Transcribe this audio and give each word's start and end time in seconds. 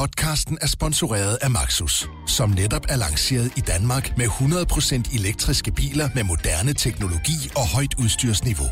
Podcasten 0.00 0.58
er 0.60 0.66
sponsoreret 0.66 1.38
af 1.42 1.50
Maxus, 1.50 2.08
som 2.26 2.50
netop 2.50 2.82
er 2.88 2.96
lanceret 2.96 3.52
i 3.56 3.60
Danmark 3.60 4.16
med 4.16 4.26
100% 4.26 5.18
elektriske 5.18 5.72
biler 5.72 6.08
med 6.14 6.24
moderne 6.24 6.72
teknologi 6.72 7.50
og 7.56 7.68
højt 7.74 7.94
udstyrsniveau. 8.02 8.68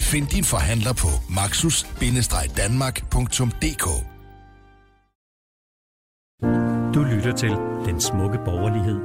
Find 0.00 0.26
din 0.26 0.44
forhandler 0.44 0.92
på 0.92 1.08
maxus-danmark.dk 1.38 3.86
Du 6.94 7.02
lytter 7.02 7.32
til 7.36 7.50
Den 7.86 8.00
Smukke 8.00 8.38
Borgerlighed. 8.44 8.98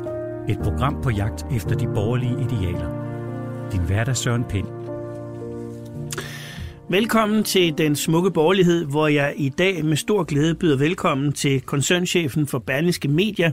Et 0.49 0.57
program 0.63 1.01
på 1.03 1.09
jagt 1.09 1.45
efter 1.55 1.75
de 1.75 1.85
borgerlige 1.85 2.37
idealer. 2.45 2.89
Din 3.71 3.81
hverdag 3.81 4.17
Søren 4.17 4.43
Pind. 4.43 4.82
Velkommen 6.89 7.43
til 7.43 7.77
Den 7.77 7.95
Smukke 7.95 8.31
Borgerlighed, 8.31 8.85
hvor 8.85 9.07
jeg 9.07 9.33
i 9.37 9.49
dag 9.49 9.85
med 9.85 9.97
stor 9.97 10.23
glæde 10.23 10.55
byder 10.55 10.77
velkommen 10.77 11.33
til 11.33 11.61
koncernchefen 11.61 12.47
for 12.47 12.59
Berlingske 12.59 13.07
Media, 13.07 13.51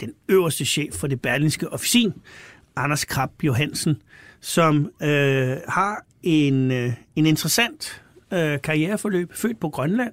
den 0.00 0.12
øverste 0.28 0.64
chef 0.64 0.94
for 0.94 1.06
det 1.06 1.22
Berlingske 1.22 1.72
Officin, 1.72 2.12
Anders 2.76 3.04
Krab 3.04 3.30
Johansen, 3.42 4.02
som 4.40 4.90
øh, 5.02 5.56
har 5.68 6.04
en, 6.22 6.70
øh, 6.70 6.92
en 7.16 7.26
interessant 7.26 8.02
øh, 8.32 8.60
karriereforløb, 8.62 9.32
født 9.34 9.60
på 9.60 9.68
Grønland, 9.68 10.12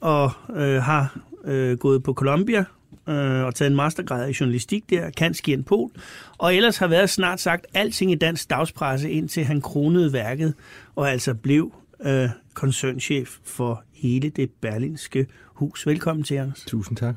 og 0.00 0.30
øh, 0.56 0.82
har 0.82 1.18
øh, 1.44 1.78
gået 1.78 2.02
på 2.02 2.14
Columbia 2.14 2.64
øh, 3.08 3.44
og 3.44 3.54
taget 3.54 3.70
en 3.70 3.76
mastergrad 3.76 4.28
i 4.28 4.36
journalistik 4.40 4.90
der, 4.90 5.10
kanskje 5.10 5.54
en 5.54 5.64
pol, 5.64 5.90
og 6.38 6.54
ellers 6.54 6.78
har 6.78 6.86
været 6.86 7.10
snart 7.10 7.40
sagt 7.40 7.66
alting 7.74 8.12
i 8.12 8.14
dansk 8.14 8.50
dagspresse, 8.50 9.10
indtil 9.10 9.44
han 9.44 9.60
kronede 9.60 10.12
værket 10.12 10.54
og 10.96 11.10
altså 11.10 11.34
blev 11.34 11.72
øh, 12.04 12.28
koncernchef 12.54 13.36
for 13.44 13.84
hele 13.92 14.28
det 14.28 14.50
berlinske 14.50 15.26
hus. 15.44 15.86
Velkommen 15.86 16.24
til, 16.24 16.34
Anders. 16.34 16.64
Tusind 16.66 16.96
tak. 16.96 17.14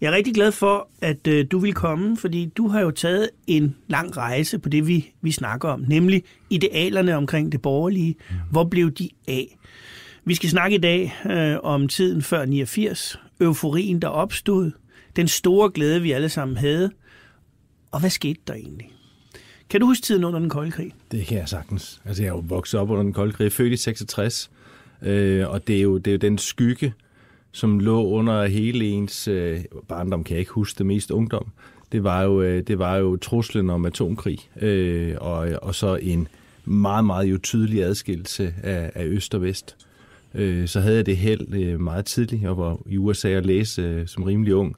Jeg 0.00 0.08
er 0.08 0.16
rigtig 0.16 0.34
glad 0.34 0.52
for, 0.52 0.88
at 1.00 1.26
øh, 1.26 1.46
du 1.50 1.58
vil 1.58 1.74
komme, 1.74 2.16
fordi 2.16 2.46
du 2.56 2.68
har 2.68 2.80
jo 2.80 2.90
taget 2.90 3.30
en 3.46 3.76
lang 3.88 4.16
rejse 4.16 4.58
på 4.58 4.68
det, 4.68 4.86
vi, 4.86 5.12
vi 5.20 5.32
snakker 5.32 5.68
om, 5.68 5.84
nemlig 5.88 6.22
idealerne 6.50 7.16
omkring 7.16 7.52
det 7.52 7.62
borgerlige. 7.62 8.14
Mm. 8.30 8.36
Hvor 8.50 8.64
blev 8.64 8.90
de 8.90 9.08
af? 9.28 9.58
Vi 10.24 10.34
skal 10.34 10.48
snakke 10.48 10.76
i 10.76 10.80
dag 10.80 11.14
øh, 11.30 11.56
om 11.62 11.88
tiden 11.88 12.22
før 12.22 12.44
89, 12.44 13.18
euforien, 13.40 14.02
der 14.02 14.08
opstod, 14.08 14.70
den 15.16 15.28
store 15.28 15.70
glæde, 15.70 16.02
vi 16.02 16.12
alle 16.12 16.28
sammen 16.28 16.56
havde, 16.56 16.90
og 17.90 18.00
hvad 18.00 18.10
skete 18.10 18.40
der 18.46 18.54
egentlig? 18.54 18.90
Kan 19.72 19.80
du 19.80 19.86
huske 19.86 20.02
tiden 20.02 20.24
under 20.24 20.38
den 20.38 20.48
kolde 20.48 20.70
krig? 20.70 20.92
Det 21.12 21.26
kan 21.26 21.38
jeg 21.38 21.48
sagtens. 21.48 22.00
Altså, 22.04 22.22
jeg 22.22 22.28
er 22.28 22.32
jo 22.32 22.44
vokset 22.48 22.80
op 22.80 22.90
under 22.90 23.02
den 23.02 23.12
kolde 23.12 23.32
krig. 23.32 23.44
Jeg 23.44 23.46
er 23.46 23.50
født 23.50 23.72
i 23.72 23.76
66, 23.76 24.50
øh, 25.02 25.48
og 25.48 25.66
det 25.66 25.76
er, 25.76 25.82
jo, 25.82 25.98
det 25.98 26.06
er 26.06 26.12
jo 26.12 26.18
den 26.18 26.38
skygge, 26.38 26.94
som 27.52 27.78
lå 27.78 28.06
under 28.06 28.46
hele 28.46 28.84
ens 28.84 29.28
øh, 29.28 29.60
barndom, 29.88 30.24
kan 30.24 30.34
jeg 30.34 30.40
ikke 30.40 30.52
huske 30.52 30.78
det 30.78 30.86
mest 30.86 31.10
ungdom. 31.10 31.46
Det 31.92 32.04
var 32.04 32.22
jo, 32.22 32.42
øh, 32.42 32.62
det 32.62 32.78
var 32.78 32.96
jo 32.96 33.16
truslen 33.16 33.70
om 33.70 33.84
atomkrig, 33.84 34.38
øh, 34.60 35.16
og, 35.20 35.48
og 35.62 35.74
så 35.74 35.96
en 35.96 36.28
meget, 36.64 37.04
meget 37.04 37.26
jo 37.26 37.38
tydelig 37.38 37.84
adskillelse 37.84 38.54
af, 38.62 38.92
af 38.94 39.04
øst 39.04 39.34
og 39.34 39.42
vest. 39.42 39.76
Øh, 40.34 40.68
så 40.68 40.80
havde 40.80 40.96
jeg 40.96 41.06
det 41.06 41.16
held 41.16 41.54
øh, 41.54 41.80
meget 41.80 42.04
tidligt. 42.04 42.42
Jeg 42.42 42.56
var 42.56 42.78
i 42.86 42.96
USA 42.96 43.36
og 43.36 43.42
læse 43.42 43.82
øh, 43.82 44.06
som 44.06 44.22
rimelig 44.22 44.54
ung, 44.54 44.76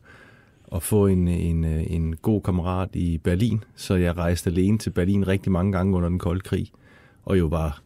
og 0.75 0.83
få 0.83 1.07
en, 1.07 1.29
en, 1.29 1.65
en 1.65 2.17
god 2.17 2.41
kammerat 2.41 2.89
i 2.93 3.19
Berlin. 3.19 3.65
Så 3.77 3.95
jeg 3.95 4.17
rejste 4.17 4.51
alene 4.51 4.79
til 4.79 4.91
Berlin 4.91 5.29
rigtig 5.29 5.53
mange 5.53 5.73
gange 5.73 5.97
under 5.97 6.09
den 6.09 6.19
kolde 6.19 6.41
krig, 6.41 6.71
og 7.25 7.39
jo 7.39 7.47
var 7.47 7.81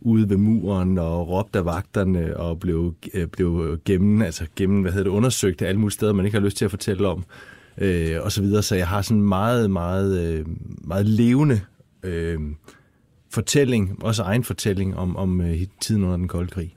ude 0.00 0.30
ved 0.30 0.36
muren 0.36 0.98
og 0.98 1.28
råbte 1.28 1.58
af 1.58 1.64
vagterne 1.64 2.36
og 2.36 2.60
blev, 2.60 2.94
blev 3.32 3.78
gennem, 3.84 4.22
altså 4.22 4.46
gennem, 4.56 4.82
hvad 4.82 4.92
hedder 4.92 5.04
det, 5.04 5.16
undersøgt 5.16 5.62
alle 5.62 5.80
mulige 5.80 5.92
steder, 5.92 6.12
man 6.12 6.24
ikke 6.24 6.38
har 6.38 6.44
lyst 6.44 6.56
til 6.56 6.64
at 6.64 6.70
fortælle 6.70 7.08
om, 7.08 7.24
øh, 7.78 8.16
og 8.22 8.32
så 8.32 8.42
videre. 8.42 8.62
Så 8.62 8.76
jeg 8.76 8.88
har 8.88 9.02
sådan 9.02 9.22
meget, 9.22 9.70
meget, 9.70 10.46
meget 10.84 11.06
levende 11.06 11.60
øh, 12.02 12.40
fortælling, 13.30 14.04
også 14.04 14.22
egen 14.22 14.44
fortælling 14.44 14.96
om, 14.96 15.16
om 15.16 15.42
tiden 15.80 16.04
under 16.04 16.16
den 16.16 16.28
kolde 16.28 16.50
krig 16.50 16.76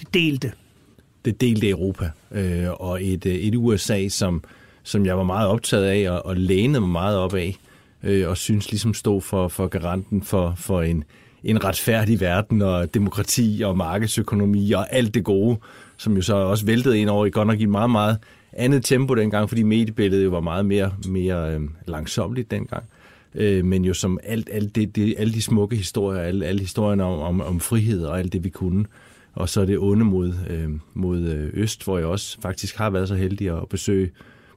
det 0.00 0.14
delte. 0.14 0.52
Det 1.24 1.40
delte 1.40 1.68
Europa, 1.68 2.10
øh, 2.30 2.70
og 2.70 3.04
et, 3.04 3.26
øh, 3.26 3.34
et 3.34 3.54
USA, 3.54 4.08
som, 4.08 4.44
som 4.88 5.06
jeg 5.06 5.16
var 5.16 5.22
meget 5.22 5.48
optaget 5.48 5.84
af 5.84 6.10
og, 6.10 6.26
og 6.26 6.36
lænede 6.36 6.80
mig 6.80 6.90
meget 6.90 7.18
op 7.18 7.34
af, 7.34 7.56
øh, 8.02 8.28
og 8.28 8.36
synes 8.36 8.70
ligesom 8.70 8.94
stod 8.94 9.20
for, 9.20 9.48
for 9.48 9.66
garanten 9.66 10.22
for, 10.22 10.54
for 10.56 10.82
en, 10.82 11.04
en 11.44 11.64
retfærdig 11.64 12.20
verden 12.20 12.62
og 12.62 12.94
demokrati 12.94 13.62
og 13.64 13.76
markedsøkonomi 13.76 14.72
og 14.72 14.94
alt 14.94 15.14
det 15.14 15.24
gode, 15.24 15.58
som 15.96 16.16
jo 16.16 16.22
så 16.22 16.34
også 16.34 16.66
væltede 16.66 16.98
ind 16.98 17.10
over 17.10 17.26
i 17.26 17.30
godt 17.30 17.46
nok 17.46 17.60
i 17.60 17.66
meget, 17.66 17.90
meget 17.90 18.18
andet 18.52 18.84
tempo 18.84 19.14
dengang, 19.14 19.48
fordi 19.48 19.62
mediebilledet 19.62 20.24
jo 20.24 20.30
var 20.30 20.40
meget 20.40 20.66
mere, 20.66 20.92
mere 21.08 21.54
øh, 21.54 21.60
langsomligt 21.86 22.50
dengang. 22.50 22.84
Øh, 23.34 23.64
men 23.64 23.84
jo 23.84 23.94
som 23.94 24.18
alt, 24.22 24.48
alt 24.52 24.74
det, 24.74 24.96
det, 24.96 25.14
alle 25.18 25.34
de 25.34 25.42
smukke 25.42 25.76
historier, 25.76 26.20
alle, 26.20 26.46
alle 26.46 26.60
historierne 26.60 27.04
om, 27.04 27.20
om, 27.20 27.40
om 27.40 27.60
frihed 27.60 28.04
og 28.04 28.18
alt 28.18 28.32
det, 28.32 28.44
vi 28.44 28.48
kunne, 28.48 28.84
og 29.34 29.48
så 29.48 29.60
er 29.60 29.64
det 29.64 29.78
onde 29.78 30.04
mod, 30.04 30.32
øh, 30.50 30.70
mod 30.94 31.18
øh, 31.18 31.50
øst, 31.54 31.84
hvor 31.84 31.98
jeg 31.98 32.06
også 32.06 32.38
faktisk 32.42 32.76
har 32.76 32.90
været 32.90 33.08
så 33.08 33.14
heldig 33.14 33.56
at 33.56 33.68
besøge 33.68 34.10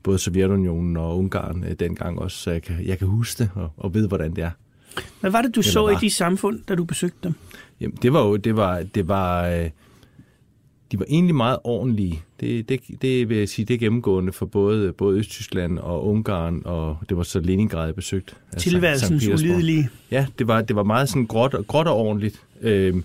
både 0.04 0.20
Sovjetunionen 0.20 0.98
og 0.98 1.18
Ungarn 1.18 1.64
øh, 1.70 1.76
dengang 1.80 2.20
også, 2.20 2.38
så 2.38 2.52
jeg 2.52 2.62
kan, 2.62 2.76
jeg 2.86 2.98
kan 2.98 3.08
huske 3.08 3.44
det 3.44 3.50
og, 3.56 3.70
og 3.78 3.94
ved, 3.94 4.08
hvordan 4.08 4.36
det 4.36 4.44
er. 4.44 4.52
Hvad 5.20 5.32
var 5.32 5.42
det, 5.42 5.56
du 5.56 5.60
Eller 5.60 5.72
så 5.72 5.82
var. 5.82 5.90
i 5.90 5.96
de 6.02 6.10
samfund, 6.10 6.60
da 6.68 6.76
du 6.76 6.84
besøgte 6.84 7.18
dem? 7.24 7.34
Jamen, 7.82 7.98
det 8.02 8.14
var 8.14 8.26
jo, 8.26 8.36
det 8.36 8.56
var, 8.56 8.84
det 8.96 9.08
var, 9.08 9.48
øh, 9.48 9.70
de 10.92 11.00
var 11.00 11.06
egentlig 11.10 11.36
meget 11.36 11.58
ordentlige. 11.64 12.24
Det, 12.40 12.70
det, 12.70 12.82
det 13.02 13.30
vil 13.30 13.38
jeg 13.38 13.50
sige, 13.50 13.66
det 13.66 13.74
er 13.74 13.78
gennemgående 13.78 14.34
for 14.34 14.46
både, 14.46 14.94
både 14.94 15.18
Østtyskland 15.20 15.80
og 15.80 16.08
Ungarn, 16.08 16.62
og 16.66 16.98
det 17.10 17.18
var 17.18 17.24
så 17.24 17.40
Leningrad, 17.40 17.86
jeg 17.86 17.96
besøgte. 17.96 18.34
Altså 18.52 18.70
Tilværelsens 18.70 19.28
ulidelige. 19.28 19.90
Ja, 20.12 20.28
det 20.40 20.48
var, 20.48 20.62
det 20.62 20.76
var 20.76 20.84
meget 20.84 21.10
sådan 21.10 21.26
gråt, 21.26 21.56
gråt 21.68 21.88
og 21.88 21.96
ordentligt. 21.98 22.42
Øh, 22.62 22.96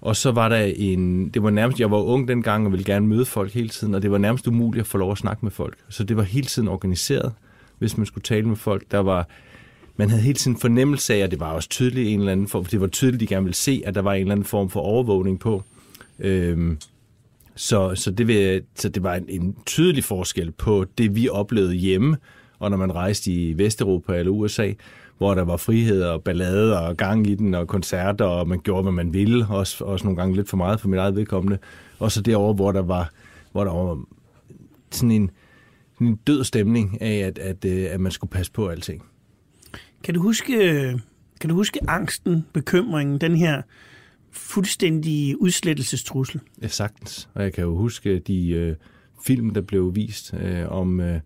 og 0.00 0.16
så 0.16 0.30
var 0.30 0.48
der 0.48 0.72
en, 0.76 1.28
det 1.28 1.42
var 1.42 1.50
nærmest, 1.50 1.80
jeg 1.80 1.90
var 1.90 1.98
ung 1.98 2.28
dengang 2.28 2.66
og 2.66 2.72
ville 2.72 2.84
gerne 2.84 3.06
møde 3.06 3.24
folk 3.24 3.52
hele 3.52 3.68
tiden, 3.68 3.94
og 3.94 4.02
det 4.02 4.10
var 4.10 4.18
nærmest 4.18 4.46
umuligt 4.46 4.80
at 4.80 4.86
få 4.86 4.98
lov 4.98 5.12
at 5.12 5.18
snakke 5.18 5.44
med 5.44 5.50
folk. 5.50 5.76
Så 5.88 6.04
det 6.04 6.16
var 6.16 6.22
hele 6.22 6.46
tiden 6.46 6.68
organiseret, 6.68 7.32
hvis 7.78 7.96
man 7.96 8.06
skulle 8.06 8.22
tale 8.22 8.48
med 8.48 8.56
folk. 8.56 8.84
Der 8.90 8.98
var, 8.98 9.28
man 9.96 10.10
havde 10.10 10.22
hele 10.22 10.38
tiden 10.38 10.56
fornemmelse 10.56 11.14
af, 11.14 11.18
at 11.18 11.30
det 11.30 11.40
var 11.40 11.52
også 11.52 11.68
tydeligt 11.68 12.08
en 12.08 12.18
eller 12.18 12.32
anden 12.32 12.48
form, 12.48 12.64
for 12.64 12.70
det 12.70 12.80
var 12.80 12.86
tydeligt, 12.86 13.20
de 13.20 13.26
gerne 13.26 13.44
ville 13.44 13.56
se, 13.56 13.82
at 13.86 13.94
der 13.94 14.02
var 14.02 14.12
en 14.12 14.20
eller 14.20 14.32
anden 14.32 14.46
form 14.46 14.70
for 14.70 14.80
overvågning 14.80 15.40
på. 15.40 15.62
Øhm, 16.18 16.78
så, 17.54 17.94
så, 17.94 18.10
det 18.10 18.26
vil, 18.26 18.62
så 18.74 18.88
det 18.88 19.02
var 19.02 19.14
en, 19.14 19.24
en 19.28 19.56
tydelig 19.66 20.04
forskel 20.04 20.50
på 20.50 20.84
det, 20.98 21.16
vi 21.16 21.28
oplevede 21.28 21.74
hjemme, 21.74 22.16
og 22.58 22.70
når 22.70 22.76
man 22.76 22.94
rejste 22.94 23.32
i 23.32 23.58
Vesteuropa 23.58 24.18
eller 24.18 24.32
USA, 24.32 24.72
hvor 25.18 25.34
der 25.34 25.44
var 25.44 25.56
frihed 25.56 26.02
og 26.02 26.22
ballade 26.22 26.80
og 26.80 26.96
gang 26.96 27.26
i 27.26 27.34
den 27.34 27.54
og 27.54 27.68
koncerter, 27.68 28.24
og 28.24 28.48
man 28.48 28.60
gjorde, 28.60 28.82
hvad 28.82 28.92
man 28.92 29.12
ville, 29.12 29.46
også, 29.46 29.84
også 29.84 30.04
nogle 30.04 30.16
gange 30.16 30.36
lidt 30.36 30.48
for 30.48 30.56
meget 30.56 30.80
for 30.80 30.88
mit 30.88 30.98
eget 30.98 31.16
vedkommende. 31.16 31.58
Og 31.98 32.12
så 32.12 32.22
derovre, 32.22 32.54
hvor 32.54 32.72
der 32.72 32.82
var, 32.82 33.10
hvor 33.52 33.64
der 33.64 33.72
var 33.72 34.04
sådan 34.90 35.10
en, 35.10 35.30
en 36.00 36.16
død 36.16 36.44
stemning 36.44 37.02
af, 37.02 37.16
at, 37.16 37.38
at, 37.38 37.64
øh, 37.64 37.86
at 37.90 38.00
man 38.00 38.12
skulle 38.12 38.30
passe 38.30 38.52
på 38.52 38.68
alting. 38.68 39.02
Kan 40.04 40.14
du 40.14 40.22
huske, 40.22 40.54
kan 41.40 41.50
du 41.50 41.54
huske 41.54 41.80
angsten, 41.88 42.46
bekymringen, 42.52 43.18
den 43.20 43.36
her 43.36 43.62
fuldstændige 44.30 45.42
udslettelsestrussel? 45.42 46.40
Ja, 46.62 46.68
sagtens. 46.68 47.28
Og 47.34 47.42
jeg 47.42 47.52
kan 47.52 47.64
jo 47.64 47.76
huske 47.76 48.18
de 48.18 48.50
øh, 48.50 48.76
film, 49.26 49.50
der 49.50 49.60
blev 49.60 49.94
vist 49.94 50.34
øh, 50.40 50.68
om... 50.68 51.00
Øh, 51.00 51.20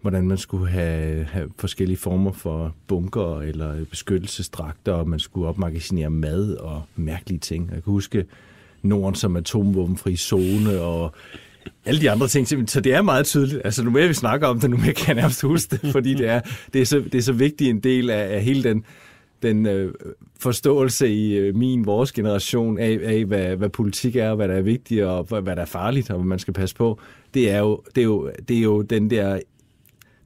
hvordan 0.00 0.28
man 0.28 0.38
skulle 0.38 0.68
have, 0.68 1.24
have 1.24 1.48
forskellige 1.56 1.96
former 1.96 2.32
for 2.32 2.74
bunker 2.86 3.40
eller 3.40 3.84
beskyttelsesdragter, 3.84 4.92
og 4.92 5.08
man 5.08 5.18
skulle 5.18 5.48
opmagasinere 5.48 6.10
mad 6.10 6.54
og 6.54 6.82
mærkelige 6.96 7.38
ting. 7.38 7.70
Jeg 7.74 7.82
kan 7.82 7.92
huske 7.92 8.24
Norden 8.82 9.14
som 9.14 9.36
atomvåbenfri 9.36 10.16
zone 10.16 10.80
og 10.80 11.12
alle 11.84 12.00
de 12.00 12.10
andre 12.10 12.28
ting. 12.28 12.70
Så 12.70 12.80
det 12.80 12.94
er 12.94 13.02
meget 13.02 13.26
tydeligt. 13.26 13.60
Altså, 13.64 13.84
nu 13.84 13.90
mere 13.90 14.08
vi 14.08 14.14
snakker 14.14 14.46
om 14.46 14.60
det, 14.60 14.70
nu 14.70 14.76
mere 14.76 14.92
kan 14.92 15.08
jeg 15.08 15.14
nærmest 15.14 15.42
huske 15.42 15.76
det, 15.76 15.92
fordi 15.96 16.14
det 16.14 16.28
er, 16.28 16.40
det 16.72 16.80
er, 16.80 16.86
så, 16.86 16.98
det 16.98 17.14
er 17.14 17.22
så 17.22 17.32
vigtig 17.32 17.70
en 17.70 17.80
del 17.80 18.10
af, 18.10 18.34
af 18.34 18.42
hele 18.42 18.62
den, 18.62 18.84
den 19.42 19.66
øh, 19.66 19.94
forståelse 20.40 21.08
i 21.08 21.36
øh, 21.36 21.56
min, 21.56 21.86
vores 21.86 22.12
generation 22.12 22.78
af, 22.78 22.98
af 23.02 23.24
hvad, 23.24 23.56
hvad 23.56 23.68
politik 23.68 24.16
er, 24.16 24.34
hvad 24.34 24.48
der 24.48 24.54
er 24.54 24.62
vigtigt, 24.62 25.04
og 25.04 25.24
hvad, 25.24 25.42
hvad 25.42 25.56
der 25.56 25.62
er 25.62 25.66
farligt, 25.66 26.10
og 26.10 26.16
hvad 26.16 26.26
man 26.26 26.38
skal 26.38 26.54
passe 26.54 26.76
på. 26.76 26.98
Det 27.34 27.50
er 27.50 27.58
jo, 27.58 27.82
det 27.94 28.00
er 28.00 28.04
jo, 28.04 28.30
det 28.48 28.56
er 28.56 28.62
jo 28.62 28.82
den 28.82 29.10
der 29.10 29.40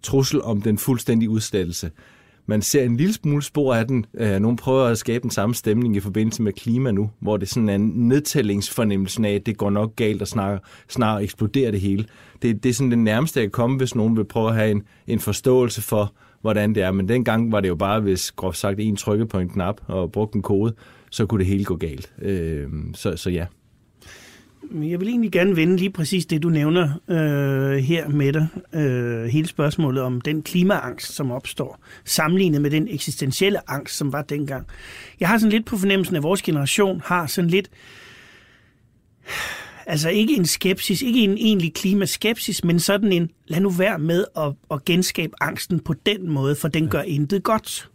trussel 0.05 0.43
om 0.43 0.63
den 0.63 0.79
fuldstændige 0.79 1.31
udslettelse. 1.31 1.91
Man 2.47 2.63
ser 2.63 2.83
en 2.85 2.97
lille 2.97 3.13
smule 3.15 3.43
spor 3.43 3.75
af 3.75 3.87
den. 3.87 4.07
Øh, 4.15 4.41
Nogle 4.41 4.57
prøver 4.57 4.85
at 4.85 4.99
skabe 4.99 5.23
den 5.23 5.31
samme 5.31 5.55
stemning 5.55 5.97
i 5.97 6.01
forbindelse 6.01 6.43
med 6.43 6.53
klima 6.53 6.91
nu, 6.91 7.11
hvor 7.21 7.37
det 7.37 7.49
sådan 7.49 7.69
er 7.69 7.75
en 7.75 7.93
nedtællingsfornemmelse 7.95 9.27
af, 9.29 9.35
at 9.35 9.47
det 9.47 9.57
går 9.57 9.71
nok 9.71 9.97
galt 9.97 10.23
og 10.23 10.29
snart, 10.29 10.61
snart 10.89 11.23
eksploderer 11.23 11.71
det 11.71 11.81
hele. 11.81 12.05
Det, 12.43 12.63
det 12.63 12.69
er 12.69 12.75
sådan 12.75 12.91
det 12.91 12.99
nærmeste, 12.99 13.41
jeg 13.41 13.45
kan 13.45 13.51
komme, 13.51 13.77
hvis 13.77 13.95
nogen 13.95 14.17
vil 14.17 14.25
prøve 14.25 14.49
at 14.49 14.55
have 14.55 14.71
en, 14.71 14.83
en 15.07 15.21
forståelse 15.21 15.83
for, 15.83 16.15
hvordan 16.41 16.75
det 16.75 16.83
er. 16.83 16.93
Men 16.93 17.09
dengang 17.09 17.53
var 17.53 17.61
det 17.61 17.69
jo 17.69 17.75
bare, 17.75 18.01
hvis 18.01 18.33
groft 18.33 18.59
sagt 18.59 18.81
en 18.81 18.97
trykkede 18.97 19.29
på 19.29 19.39
en 19.39 19.49
knap 19.49 19.81
og 19.87 20.13
brugte 20.13 20.37
en 20.37 20.43
kode, 20.43 20.75
så 21.11 21.27
kunne 21.27 21.39
det 21.39 21.47
hele 21.47 21.65
gå 21.65 21.77
galt. 21.77 22.13
Øh, 22.23 22.69
så, 22.95 23.17
så 23.17 23.31
ja. 23.31 23.47
Jeg 24.73 25.01
vil 25.01 25.09
egentlig 25.09 25.33
gerne 25.33 25.57
vende 25.57 25.77
lige 25.77 25.91
præcis 25.91 26.27
det, 26.27 26.43
du 26.43 26.49
nævner 26.49 27.01
øh, 27.09 27.77
her 27.77 28.09
med 28.09 28.33
dig. 28.33 28.47
Øh, 28.75 29.25
hele 29.25 29.49
spørgsmålet 29.49 30.03
om 30.03 30.21
den 30.21 30.43
klimaangst, 30.43 31.13
som 31.13 31.31
opstår, 31.31 31.79
sammenlignet 32.05 32.63
med 32.63 32.71
den 32.71 32.89
eksistentielle 32.89 33.71
angst, 33.71 33.97
som 33.97 34.13
var 34.13 34.23
dengang. 34.23 34.67
Jeg 35.21 35.29
har 35.29 35.39
sådan 35.39 35.53
lidt 35.53 35.67
på 35.67 35.77
fornemmelsen, 35.77 36.17
at 36.17 36.23
vores 36.23 36.43
generation 36.43 37.03
har 37.05 37.27
sådan 37.27 37.51
lidt... 37.51 37.71
Altså 39.87 40.09
ikke 40.09 40.37
en 40.37 40.47
skepsis, 40.47 41.03
ikke 41.03 41.21
en 41.21 41.39
egentlig 41.39 41.75
klimaskepsis, 41.75 42.65
men 42.65 42.81
sådan 42.81 43.13
en, 43.13 43.31
lad 43.47 43.61
nu 43.61 43.71
være 43.71 43.99
med 43.99 44.25
at, 44.37 44.53
at 44.71 44.85
genskabe 44.85 45.33
angsten 45.41 45.81
på 45.81 45.95
den 46.07 46.31
måde, 46.31 46.55
for 46.55 46.69
den 46.69 46.89
gør 46.89 47.03
intet 47.03 47.43
godt. 47.43 47.91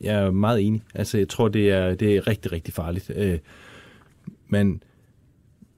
Jeg 0.00 0.14
er 0.14 0.30
meget 0.30 0.60
enig. 0.60 0.82
Altså, 0.94 1.18
jeg 1.18 1.28
tror, 1.28 1.48
det 1.48 1.70
er, 1.70 1.94
det 1.94 2.16
er 2.16 2.26
rigtig, 2.26 2.52
rigtig 2.52 2.74
farligt. 2.74 3.10
Øh, 3.16 3.38
man, 4.48 4.82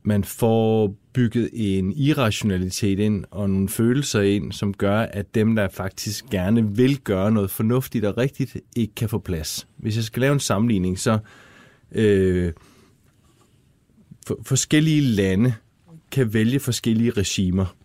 man 0.07 0.25
får 0.25 0.95
bygget 1.13 1.51
en 1.53 1.93
irrationalitet 1.93 2.99
ind 2.99 3.25
og 3.31 3.51
nogle 3.51 3.69
følelser 3.69 4.21
ind, 4.21 4.53
som 4.53 4.75
gør, 4.75 5.01
at 5.01 5.35
dem, 5.35 5.57
der 5.57 5.69
faktisk 5.69 6.25
gerne 6.31 6.77
vil 6.77 6.99
gøre 6.99 7.33
noget 7.33 7.51
fornuftigt 7.51 8.05
og 8.05 8.19
rigtigt, 8.19 8.57
ikke 8.77 8.95
kan 8.95 9.09
få 9.09 9.19
plads. 9.19 9.67
Hvis 9.77 9.97
jeg 9.97 10.05
skal 10.05 10.21
lave 10.21 10.33
en 10.33 10.41
sammenligning, 10.41 10.99
så 10.99 11.19
øh, 11.93 12.53
for, 14.27 14.39
forskellige 14.43 15.01
lande 15.01 15.55
kan 16.11 16.35
vælge 16.35 16.61
forskellige 16.61 17.11
regimer. 17.11 17.77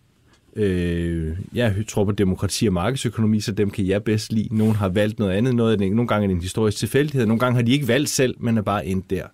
Øh, 0.55 1.37
jeg 1.53 1.75
tror 1.87 2.05
på 2.05 2.11
demokrati 2.11 2.67
og 2.67 2.73
markedsøkonomi, 2.73 3.39
så 3.39 3.51
dem 3.51 3.69
kan 3.69 3.87
jeg 3.87 4.03
bedst 4.03 4.33
lide. 4.33 4.57
Nogle 4.57 4.73
har 4.73 4.89
valgt 4.89 5.19
noget 5.19 5.33
andet, 5.33 5.55
noget 5.55 5.79
det, 5.79 5.91
nogle 5.91 6.07
gange 6.07 6.23
er 6.23 6.27
det 6.27 6.35
en 6.35 6.41
historisk 6.41 6.77
tilfældighed, 6.77 7.25
nogle 7.25 7.39
gange 7.39 7.55
har 7.55 7.63
de 7.63 7.71
ikke 7.71 7.87
valgt 7.87 8.09
selv, 8.09 8.35
men 8.39 8.57
er 8.57 8.61
bare 8.61 8.85
endt 8.85 9.09
der. 9.09 9.25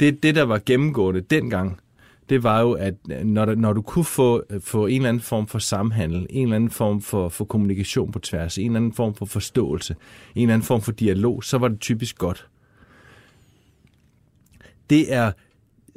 Det, 0.00 0.22
det 0.22 0.34
der 0.34 0.42
var 0.42 0.60
gennemgående 0.66 1.20
dengang, 1.20 1.78
det 2.28 2.42
var 2.42 2.60
jo, 2.60 2.72
at 2.72 2.94
øh, 3.10 3.24
når, 3.24 3.44
der, 3.44 3.54
når 3.54 3.72
du 3.72 3.82
kunne 3.82 4.04
få, 4.04 4.42
øh, 4.50 4.60
få 4.60 4.86
en 4.86 4.96
eller 4.96 5.08
anden 5.08 5.20
form 5.22 5.46
for 5.46 5.58
samhandel, 5.58 6.26
en 6.30 6.42
eller 6.42 6.56
anden 6.56 6.70
form 6.70 7.00
for, 7.00 7.28
for 7.28 7.44
kommunikation 7.44 8.12
på 8.12 8.18
tværs, 8.18 8.58
en 8.58 8.66
eller 8.66 8.76
anden 8.76 8.92
form 8.92 9.14
for 9.14 9.26
forståelse, 9.26 9.96
en 10.34 10.42
eller 10.42 10.54
anden 10.54 10.66
form 10.66 10.80
for 10.80 10.92
dialog, 10.92 11.44
så 11.44 11.58
var 11.58 11.68
det 11.68 11.80
typisk 11.80 12.18
godt. 12.18 12.48
Det 14.90 15.12
er, 15.12 15.32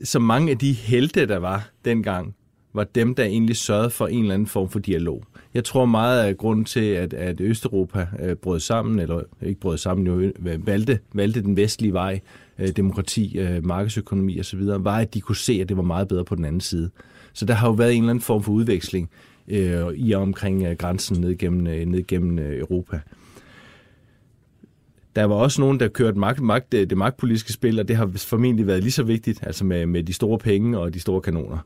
så 0.04 0.19
mange 0.19 0.51
af 0.51 0.57
de 0.57 0.74
helte, 0.74 1.27
der 1.27 1.38
var 1.38 1.69
dengang, 1.86 2.36
var 2.74 2.83
dem, 2.83 3.16
der 3.16 3.24
egentlig 3.24 3.57
sørgede 3.57 3.89
for 3.89 4.07
en 4.07 4.21
eller 4.21 4.33
anden 4.33 4.48
form 4.48 4.69
for 4.69 4.80
dialog. 4.80 5.24
Jeg 5.54 5.63
tror 5.63 5.86
meget 5.86 6.24
af 6.24 6.38
grunden 6.38 6.66
til, 6.66 6.86
at, 6.86 7.13
at 7.13 7.42
Østeuropa 7.42 8.07
øh, 8.19 8.36
brød 8.36 8.60
sammen, 8.60 9.00
eller 9.00 9.21
ikke 9.42 9.60
brød 9.60 9.78
sammen, 9.78 10.07
jo 10.07 10.19
øh, 10.19 10.68
valgte, 10.68 11.00
valgte 11.13 11.42
den 11.42 11.57
vestlige 11.57 11.94
vej, 11.94 12.13
øh, 12.13 12.44
Øh, 12.60 12.69
demokrati, 12.69 13.38
øh, 13.38 13.66
markedsøkonomi 13.66 14.40
osv., 14.40 14.62
var, 14.66 14.98
at 14.98 15.13
de 15.13 15.22
kunne 15.22 15.36
se, 15.36 15.54
at 15.62 15.69
det 15.69 15.78
var 15.78 15.84
meget 15.84 16.07
bedre 16.07 16.25
på 16.25 16.36
den 16.36 16.46
anden 16.46 16.62
side. 16.62 16.90
Så 17.34 17.46
der 17.46 17.54
har 17.54 17.68
jo 17.68 17.74
været 17.74 17.94
en 17.94 18.04
eller 18.04 18.10
anden 18.10 18.22
form 18.22 18.44
for 18.44 18.52
udveksling 18.52 19.10
øh, 19.48 19.88
i 19.96 20.12
og 20.12 20.22
omkring 20.22 20.63
øh, 20.63 20.75
grænsen 20.78 21.22
ned 21.22 21.38
gennem, 21.38 21.68
øh, 21.68 21.86
ned 21.86 22.07
gennem 22.07 22.40
øh, 22.40 22.60
Europa. 22.60 23.00
Der 25.16 25.24
var 25.24 25.36
også 25.36 25.62
nogen, 25.62 25.80
der 25.80 25.88
kørte 25.88 26.19
magt, 26.19 26.42
magt, 26.42 26.72
det 26.72 26.98
magtpolitiske 26.98 27.54
spil, 27.54 27.80
og 27.80 27.88
det 27.88 27.96
har 27.96 28.12
formentlig 28.16 28.68
været 28.68 28.84
lige 28.84 28.92
så 28.92 29.04
vigtigt, 29.04 29.40
altså 29.44 29.66
med, 29.66 29.86
med 29.86 30.04
de 30.04 30.13
store 30.13 30.38
penge 30.38 30.80
og 30.80 30.94
de 30.94 31.00
store 31.00 31.22
kanoner. 31.22 31.57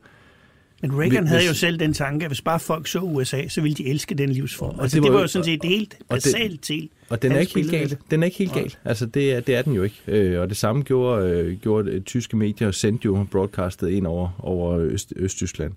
Men 0.82 1.00
Reagan 1.00 1.24
hvis, 1.24 1.30
havde 1.30 1.46
jo 1.48 1.54
selv 1.54 1.80
den 1.80 1.94
tanke, 1.94 2.26
at 2.26 2.30
hvis 2.30 2.42
bare 2.42 2.60
folk 2.60 2.88
så 2.88 3.00
USA, 3.00 3.48
så 3.48 3.62
ville 3.62 3.76
de 3.76 3.88
elske 3.88 4.16
den 4.16 4.30
livsform. 4.30 4.76
Og 4.76 4.82
altså, 4.82 4.96
det, 4.96 5.04
var, 5.04 5.08
det 5.10 5.16
var 5.16 5.22
jo 5.22 5.28
sådan 5.28 5.46
set 5.46 5.64
helt 5.64 5.98
basalt 6.10 6.62
til. 6.62 6.90
Og 7.10 7.22
den 7.22 7.32
er 7.32 7.40
ikke 7.40 7.54
helt 7.56 7.72
galt. 7.72 8.00
Den 8.12 8.24
er 8.24 8.26
ikke 8.26 8.38
helt 8.38 8.54
galt. 8.54 8.80
Altså, 8.86 9.06
det 9.06 9.34
er, 9.34 9.40
det 9.40 9.56
er 9.56 9.62
den 9.62 9.74
jo 9.74 9.84
ikke. 9.84 10.02
Øh, 10.08 10.42
og 10.42 10.50
det 10.50 10.58
samme 10.58 10.84
gjorde, 10.84 11.30
øh, 11.30 11.58
gjorde 11.58 12.00
tyske 12.00 12.38
medier 12.38 12.68
og 12.68 12.74
sendte 12.74 13.06
jo 13.06 13.28
broadcastet 13.32 13.90
ind 13.90 14.08
over, 14.08 14.30
over 14.40 14.78
Øst, 14.78 15.14
Østtyskland. 15.16 15.74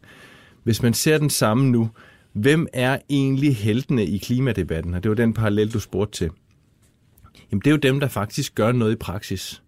Hvis 0.62 0.82
man 0.82 0.94
ser 0.94 1.18
den 1.18 1.30
samme 1.30 1.70
nu, 1.70 1.90
hvem 2.32 2.66
er 2.72 2.98
egentlig 3.10 3.56
heltene 3.56 4.06
i 4.06 4.18
klimadebatten? 4.18 4.94
Og 4.94 5.02
det 5.02 5.08
var 5.08 5.14
den 5.14 5.34
parallel, 5.34 5.72
du 5.72 5.80
spurgte 5.80 6.18
til. 6.18 6.30
Jamen, 7.52 7.60
det 7.60 7.66
er 7.66 7.70
jo 7.70 7.76
dem, 7.76 8.00
der 8.00 8.08
faktisk 8.08 8.54
gør 8.54 8.72
noget 8.72 8.92
i 8.92 8.96
praksis. 8.96 9.62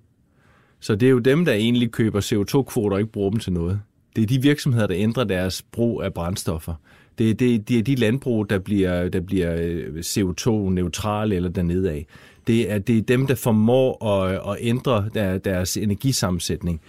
Så 0.80 0.94
det 0.94 1.06
er 1.06 1.10
jo 1.10 1.18
dem, 1.18 1.44
der 1.44 1.52
egentlig 1.52 1.90
køber 1.90 2.20
CO2-kvoter 2.20 2.94
og 2.94 3.00
ikke 3.00 3.12
bruger 3.12 3.30
dem 3.30 3.40
til 3.40 3.52
noget. 3.52 3.80
Det 4.16 4.22
er 4.22 4.26
de 4.26 4.42
virksomheder, 4.42 4.86
der 4.86 4.96
ændrer 4.96 5.24
deres 5.24 5.62
brug 5.62 6.02
af 6.02 6.14
brændstoffer. 6.14 6.74
Det 7.18 7.30
er, 7.30 7.34
det, 7.34 7.68
det 7.68 7.78
er 7.78 7.82
de 7.82 7.94
landbrug, 7.94 8.50
der 8.50 8.58
bliver, 8.58 9.08
der 9.08 9.20
bliver 9.20 9.56
øh, 9.60 9.98
CO2-neutrale 9.98 11.36
eller 11.36 11.48
dernede 11.48 11.90
af. 11.90 12.06
Det 12.46 12.70
er, 12.70 12.78
det 12.78 12.98
er 12.98 13.02
dem, 13.02 13.26
der 13.26 13.34
formår 13.34 14.06
at, 14.06 14.52
at 14.52 14.56
ændre 14.60 15.08
der, 15.14 15.38
deres 15.38 15.76
energisammensætning. 15.76 16.80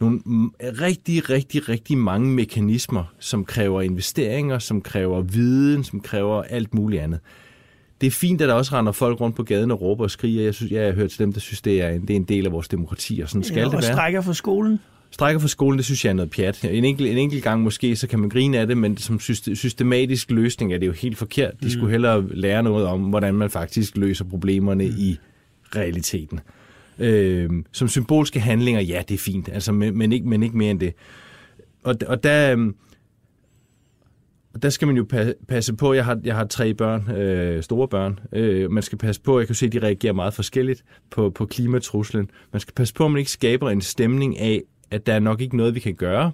Nogle 0.00 0.20
rigtig, 0.60 1.30
rigtig, 1.30 1.68
rigtig 1.68 1.98
mange 1.98 2.30
mekanismer, 2.30 3.04
som 3.18 3.44
kræver 3.44 3.82
investeringer, 3.82 4.58
som 4.58 4.80
kræver 4.80 5.20
viden, 5.20 5.84
som 5.84 6.00
kræver 6.00 6.42
alt 6.42 6.74
muligt 6.74 7.02
andet. 7.02 7.20
Det 8.00 8.06
er 8.06 8.10
fint, 8.10 8.40
at 8.40 8.48
der 8.48 8.54
også 8.54 8.76
render 8.76 8.92
folk 8.92 9.20
rundt 9.20 9.36
på 9.36 9.42
gaden 9.42 9.70
og 9.70 9.80
råber 9.80 10.04
og 10.04 10.10
skriger. 10.10 10.42
Jeg, 10.42 10.54
synes, 10.54 10.72
jeg 10.72 10.86
har 10.86 10.92
hørt 10.92 11.10
til 11.10 11.18
dem, 11.18 11.32
der 11.32 11.40
synes, 11.40 11.62
det 11.62 11.82
er 11.82 11.88
en, 11.88 12.00
det 12.00 12.10
er 12.10 12.16
en 12.16 12.24
del 12.24 12.46
af 12.46 12.52
vores 12.52 12.68
demokrati, 12.68 13.20
og 13.20 13.28
sådan 13.28 13.42
skal 13.42 13.58
ja, 13.58 13.64
det 13.64 13.72
være. 13.72 13.78
Og 13.78 13.84
strækker 13.84 14.20
for 14.20 14.32
skolen. 14.32 14.80
Strækker 15.10 15.40
for 15.40 15.48
skolen, 15.48 15.78
det 15.78 15.84
synes 15.84 16.04
jeg 16.04 16.10
er 16.10 16.14
noget 16.14 16.30
pjat. 16.30 16.64
En 16.64 16.84
enkelt, 16.84 17.10
en 17.10 17.18
enkelt 17.18 17.44
gang 17.44 17.62
måske, 17.62 17.96
så 17.96 18.06
kan 18.06 18.18
man 18.18 18.28
grine 18.28 18.58
af 18.58 18.66
det, 18.66 18.76
men 18.76 18.96
som 18.96 19.20
systematisk 19.20 20.30
løsning 20.30 20.72
er 20.72 20.78
det 20.78 20.86
jo 20.86 20.92
helt 20.92 21.18
forkert. 21.18 21.52
De 21.60 21.66
mm. 21.66 21.70
skulle 21.70 21.90
hellere 21.90 22.28
lære 22.30 22.62
noget 22.62 22.86
om, 22.86 23.00
hvordan 23.00 23.34
man 23.34 23.50
faktisk 23.50 23.96
løser 23.96 24.24
problemerne 24.24 24.84
mm. 24.84 24.94
i 24.98 25.18
realiteten. 25.76 26.40
Øh, 26.98 27.50
som 27.72 27.88
symbolske 27.88 28.40
handlinger, 28.40 28.80
ja, 28.80 29.02
det 29.08 29.14
er 29.14 29.18
fint, 29.18 29.48
altså, 29.48 29.72
men, 29.72 29.98
men, 29.98 30.12
ikke, 30.12 30.28
men 30.28 30.42
ikke 30.42 30.56
mere 30.56 30.70
end 30.70 30.80
det. 30.80 30.94
Og, 31.82 31.96
og 32.06 32.24
der, 32.24 32.52
øhm, 32.52 32.74
og 34.54 34.62
der 34.62 34.70
skal 34.70 34.88
man 34.88 34.96
jo 34.96 35.06
passe 35.48 35.74
på, 35.74 35.92
jeg 35.92 36.04
har, 36.04 36.20
jeg 36.24 36.36
har 36.36 36.44
tre 36.44 36.74
børn, 36.74 37.10
øh, 37.10 37.62
store 37.62 37.88
børn, 37.88 38.18
øh, 38.32 38.70
man 38.70 38.82
skal 38.82 38.98
passe 38.98 39.20
på, 39.20 39.38
jeg 39.38 39.46
kan 39.46 39.54
se, 39.54 39.66
at 39.66 39.72
de 39.72 39.78
reagerer 39.78 40.12
meget 40.12 40.34
forskelligt 40.34 40.84
på, 41.10 41.30
på 41.30 41.46
klimatruslen. 41.46 42.30
Man 42.52 42.60
skal 42.60 42.74
passe 42.74 42.94
på, 42.94 43.04
at 43.04 43.10
man 43.10 43.18
ikke 43.18 43.30
skaber 43.30 43.70
en 43.70 43.80
stemning 43.80 44.38
af, 44.38 44.62
at 44.90 45.06
der 45.06 45.14
er 45.14 45.18
nok 45.18 45.40
ikke 45.40 45.56
noget, 45.56 45.74
vi 45.74 45.80
kan 45.80 45.94
gøre, 45.94 46.32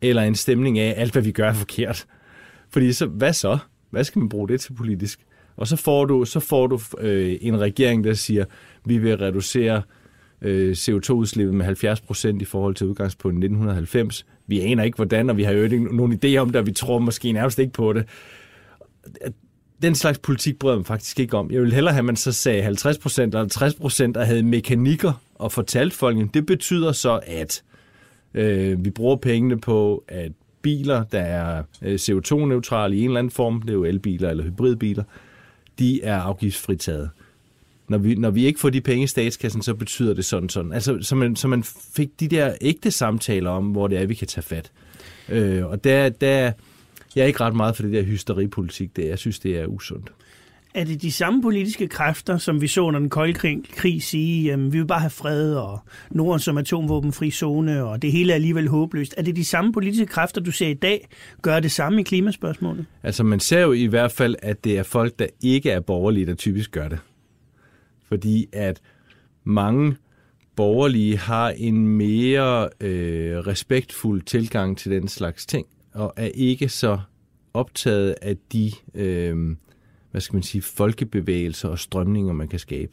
eller 0.00 0.22
en 0.22 0.34
stemning 0.34 0.78
af, 0.78 0.88
at 0.88 0.94
alt, 0.98 1.12
hvad 1.12 1.22
vi 1.22 1.32
gør, 1.32 1.48
er 1.48 1.52
forkert. 1.52 2.06
Fordi 2.70 2.92
så, 2.92 3.06
hvad 3.06 3.32
så? 3.32 3.58
Hvad 3.90 4.04
skal 4.04 4.18
man 4.18 4.28
bruge 4.28 4.48
det 4.48 4.60
til 4.60 4.72
politisk? 4.72 5.20
Og 5.56 5.66
så 5.66 5.76
får 5.76 6.04
du, 6.04 6.24
så 6.24 6.40
får 6.40 6.66
du 6.66 6.80
øh, 6.98 7.38
en 7.40 7.60
regering, 7.60 8.04
der 8.04 8.14
siger, 8.14 8.44
vi 8.84 8.98
vil 8.98 9.16
reducere 9.16 9.82
øh, 10.42 10.72
CO2-udslippet 10.72 11.54
med 11.54 11.64
70 11.64 12.00
procent 12.00 12.42
i 12.42 12.44
forhold 12.44 12.74
til 12.74 12.86
udgangspunktet 12.86 13.44
1990. 13.44 14.26
Vi 14.46 14.60
aner 14.60 14.84
ikke, 14.84 14.96
hvordan, 14.96 15.30
og 15.30 15.36
vi 15.36 15.42
har 15.42 15.52
jo 15.52 15.64
ikke 15.64 15.96
nogen 15.96 16.20
idé 16.24 16.36
om 16.36 16.48
det, 16.48 16.56
og 16.56 16.66
vi 16.66 16.72
tror 16.72 16.98
måske 16.98 17.32
nærmest 17.32 17.58
ikke 17.58 17.72
på 17.72 17.92
det. 17.92 18.04
Den 19.82 19.94
slags 19.94 20.18
politik 20.18 20.58
bryder 20.58 20.76
man 20.76 20.84
faktisk 20.84 21.20
ikke 21.20 21.36
om. 21.36 21.50
Jeg 21.50 21.62
vil 21.62 21.72
hellere 21.72 21.92
have, 21.92 21.98
at 21.98 22.04
man 22.04 22.16
så 22.16 22.32
sagde 22.32 22.62
50 22.62 22.98
procent 22.98 23.34
eller 23.34 23.48
60 23.48 23.74
procent, 23.74 24.16
og 24.16 24.26
havde 24.26 24.42
mekanikker 24.42 25.12
og 25.38 25.52
fortalte 25.52 25.96
folk, 25.96 26.34
det 26.34 26.46
betyder 26.46 26.92
så, 26.92 27.20
at 27.26 27.62
øh, 28.34 28.84
vi 28.84 28.90
bruger 28.90 29.16
pengene 29.16 29.60
på, 29.60 30.04
at 30.08 30.32
biler, 30.62 31.04
der 31.04 31.20
er 31.20 31.62
øh, 31.82 31.94
CO2-neutrale 31.94 32.96
i 32.96 33.00
en 33.00 33.04
eller 33.04 33.18
anden 33.18 33.30
form, 33.30 33.62
det 33.62 33.70
er 33.70 33.74
jo 33.74 33.84
elbiler 33.84 34.30
eller 34.30 34.44
hybridbiler, 34.44 35.04
de 35.78 36.02
er 36.02 36.20
afgiftsfritaget. 36.20 37.10
Når 37.88 37.98
vi, 37.98 38.14
når 38.14 38.30
vi 38.30 38.46
ikke 38.46 38.60
får 38.60 38.70
de 38.70 38.80
penge 38.80 39.04
i 39.04 39.06
statskassen, 39.06 39.62
så 39.62 39.74
betyder 39.74 40.14
det 40.14 40.24
sådan 40.24 40.48
sådan. 40.48 40.72
Altså, 40.72 40.98
så 41.00 41.14
man, 41.14 41.36
så 41.36 41.48
man 41.48 41.64
fik 41.94 42.20
de 42.20 42.28
der 42.28 42.54
ægte 42.60 42.90
samtaler 42.90 43.50
om, 43.50 43.64
hvor 43.66 43.88
det 43.88 43.98
er, 43.98 44.06
vi 44.06 44.14
kan 44.14 44.26
tage 44.26 44.42
fat. 44.42 44.72
Øh, 45.28 45.66
og 45.66 45.84
der, 45.84 46.08
der, 46.08 46.52
jeg 47.16 47.22
er 47.22 47.26
ikke 47.26 47.40
ret 47.40 47.54
meget 47.54 47.76
for 47.76 47.82
det 47.82 47.92
der 47.92 48.02
hysteripolitik. 48.02 48.96
Det, 48.96 49.08
jeg 49.08 49.18
synes, 49.18 49.38
det 49.38 49.58
er 49.58 49.66
usundt 49.66 50.12
er 50.78 50.84
det 50.84 51.02
de 51.02 51.12
samme 51.12 51.42
politiske 51.42 51.88
kræfter, 51.88 52.38
som 52.38 52.60
vi 52.60 52.66
så 52.66 52.80
under 52.80 53.00
den 53.00 53.10
kolde 53.10 53.34
krig, 53.34 53.58
krig 53.76 54.02
sige, 54.02 54.52
at 54.52 54.58
vi 54.58 54.78
vil 54.78 54.86
bare 54.86 55.00
have 55.00 55.10
fred 55.10 55.54
og 55.54 55.80
Norden 56.10 56.40
som 56.40 56.58
atomvåbenfri 56.58 57.30
zone, 57.30 57.84
og 57.84 58.02
det 58.02 58.12
hele 58.12 58.32
er 58.32 58.34
alligevel 58.34 58.68
håbløst. 58.68 59.14
Er 59.16 59.22
det 59.22 59.36
de 59.36 59.44
samme 59.44 59.72
politiske 59.72 60.06
kræfter, 60.06 60.40
du 60.40 60.50
ser 60.50 60.68
i 60.68 60.74
dag, 60.74 61.08
gør 61.42 61.60
det 61.60 61.72
samme 61.72 62.00
i 62.00 62.02
klimaspørgsmålet? 62.04 62.86
Altså 63.02 63.24
man 63.24 63.40
ser 63.40 63.60
jo 63.60 63.72
i 63.72 63.86
hvert 63.86 64.12
fald, 64.12 64.36
at 64.42 64.64
det 64.64 64.78
er 64.78 64.82
folk, 64.82 65.18
der 65.18 65.26
ikke 65.40 65.70
er 65.70 65.80
borgerlige, 65.80 66.26
der 66.26 66.34
typisk 66.34 66.70
gør 66.70 66.88
det. 66.88 66.98
Fordi 68.08 68.46
at 68.52 68.80
mange 69.44 69.96
borgerlige 70.56 71.18
har 71.18 71.50
en 71.50 71.88
mere 71.88 72.68
øh, 72.80 73.38
respektfuld 73.38 74.22
tilgang 74.22 74.78
til 74.78 74.92
den 74.92 75.08
slags 75.08 75.46
ting, 75.46 75.66
og 75.94 76.12
er 76.16 76.30
ikke 76.34 76.68
så 76.68 76.98
optaget 77.54 78.14
af 78.22 78.36
de... 78.52 78.72
Øh, 78.94 79.56
hvad 80.10 80.20
skal 80.20 80.36
man 80.36 80.42
sige, 80.42 80.62
folkebevægelser 80.62 81.68
og 81.68 81.78
strømninger, 81.78 82.32
man 82.32 82.48
kan 82.48 82.58
skabe. 82.58 82.92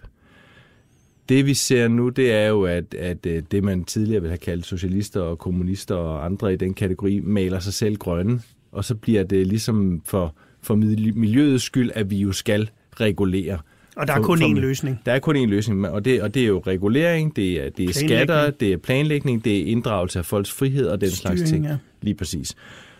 Det 1.29 1.45
vi 1.45 1.53
ser 1.53 1.87
nu, 1.87 2.09
det 2.09 2.31
er 2.31 2.47
jo, 2.47 2.63
at, 2.63 2.93
at 2.93 3.25
øh, 3.25 3.43
det 3.51 3.63
man 3.63 3.83
tidligere 3.83 4.21
ville 4.21 4.31
have 4.31 4.37
kaldt 4.37 4.65
socialister 4.65 5.21
og 5.21 5.37
kommunister 5.39 5.95
og 5.95 6.25
andre 6.25 6.53
i 6.53 6.55
den 6.55 6.73
kategori, 6.73 7.19
maler 7.19 7.59
sig 7.59 7.73
selv 7.73 7.97
grønne, 7.97 8.41
og 8.71 8.85
så 8.85 8.95
bliver 8.95 9.23
det 9.23 9.47
ligesom 9.47 10.01
for, 10.05 10.35
for 10.61 10.75
miljøets 11.15 11.63
skyld, 11.63 11.91
at 11.93 12.09
vi 12.09 12.17
jo 12.17 12.31
skal 12.31 12.69
regulere. 12.99 13.59
Og 13.95 14.07
der 14.07 14.13
er 14.13 14.17
For- 14.17 14.23
kun 14.23 14.41
én 14.41 14.59
løsning. 14.59 14.99
Der 15.05 15.11
er 15.11 15.19
kun 15.19 15.35
én 15.35 15.45
løsning, 15.45 15.87
og 15.87 16.05
det, 16.05 16.21
og 16.21 16.33
det 16.33 16.41
er 16.43 16.47
jo 16.47 16.63
regulering, 16.67 17.35
det 17.35 17.65
er, 17.65 17.69
det 17.69 17.89
er 17.89 17.93
skatter, 17.93 18.49
det 18.51 18.73
er 18.73 18.77
planlægning, 18.77 19.45
det 19.45 19.61
er 19.61 19.65
inddragelse 19.65 20.19
af 20.19 20.25
folks 20.25 20.51
frihed 20.51 20.87
og 20.87 21.01
den 21.01 21.09
slags 21.09 21.39
Styring, 21.41 21.53
ting. 21.53 21.65
ja. 21.65 21.77
Lige 22.01 22.15
præcis. 22.15 22.55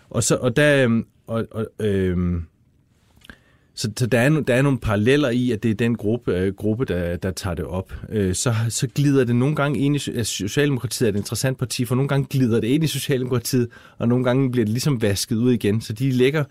Og, 0.10 0.24
så, 0.24 0.36
og 0.36 0.56
der, 0.56 0.84
øhm, 0.84 1.06
og, 1.28 1.48
og, 1.52 1.68
øhm, 1.80 2.44
så, 3.76 3.92
så 3.98 4.06
der, 4.06 4.20
er, 4.20 4.30
no- 4.30 4.44
der 4.48 4.56
er 4.56 4.62
nogle 4.62 4.80
paralleller 4.80 5.30
i, 5.30 5.52
at 5.52 5.64
det 5.64 5.72
er 5.72 5.76
den 5.76 5.96
gruppe, 5.96 6.38
øh, 6.38 6.54
gruppe 6.54 6.86
der, 6.86 7.18
der 7.18 7.32
tager 7.32 7.54
det 7.54 7.66
op. 7.66 7.94
Øh, 8.10 8.36
så, 8.36 8.54
så 8.70 8.88
glider 8.88 9.24
det 9.24 9.36
nogle 9.36 9.56
gange 9.56 9.80
ind 9.80 9.96
i 9.96 10.00
Socialdemokratiet 10.24 11.08
er 11.08 11.14
et 11.14 11.18
interessant 11.18 11.58
parti, 11.58 11.86
for 11.86 11.96
nogle 11.96 12.10
gange 12.10 12.28
glider 12.30 12.60
det 12.60 12.68
ind 12.68 12.84
i 12.84 12.88
Socialdemokratiet, 12.88 13.68
og 13.98 14.08
nogle 14.08 14.24
gange 14.24 14.52
bliver 14.52 14.66
det 14.66 14.72
ligesom 14.72 15.02
vasket 15.02 15.36
ud 15.36 15.54
igen. 15.54 15.82
Så 15.82 15.94
de 15.94 16.10
ligger, 16.10 16.44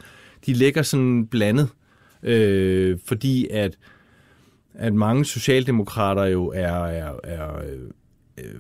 de 0.47 0.53
ligger 0.53 0.83
sådan 0.83 1.27
blandet, 1.27 1.69
øh, 2.23 2.99
fordi 3.07 3.49
at, 3.51 3.79
at 4.75 4.95
mange 4.95 5.25
socialdemokrater 5.25 6.25
jo 6.25 6.53
er, 6.55 6.85
er, 6.85 7.13
er 7.25 7.59
øh, 8.39 8.55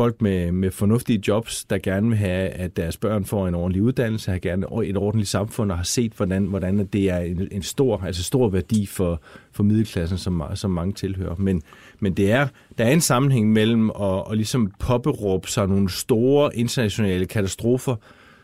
folk 0.00 0.22
med, 0.22 0.52
med 0.52 0.70
fornuftige 0.70 1.22
jobs, 1.28 1.64
der 1.64 1.78
gerne 1.78 2.08
vil 2.08 2.18
have, 2.18 2.48
at 2.48 2.76
deres 2.76 2.96
børn 2.96 3.24
får 3.24 3.48
en 3.48 3.54
ordentlig 3.54 3.82
uddannelse, 3.82 4.30
har 4.30 4.38
gerne 4.38 4.66
et 4.84 4.96
ordentligt 4.96 5.28
samfund 5.28 5.70
og 5.70 5.76
har 5.76 5.84
set, 5.84 6.12
hvordan, 6.12 6.44
hvordan 6.44 6.80
at 6.80 6.92
det 6.92 7.10
er 7.10 7.18
en, 7.18 7.48
en 7.52 7.62
stor, 7.62 8.02
altså 8.04 8.22
stor 8.22 8.48
værdi 8.48 8.86
for, 8.86 9.22
for 9.52 9.62
middelklassen, 9.62 10.18
som, 10.18 10.42
som 10.54 10.70
mange 10.70 10.92
tilhører. 10.92 11.34
Men, 11.38 11.62
men 11.98 12.14
det 12.14 12.32
er, 12.32 12.48
der 12.78 12.84
er 12.84 12.90
en 12.90 13.00
sammenhæng 13.00 13.52
mellem 13.52 13.90
at, 13.90 14.24
at 14.30 14.36
ligesom 14.36 14.72
påberåbe 14.78 15.48
sig 15.48 15.68
nogle 15.68 15.90
store 15.90 16.56
internationale 16.56 17.26
katastrofer, 17.26 17.96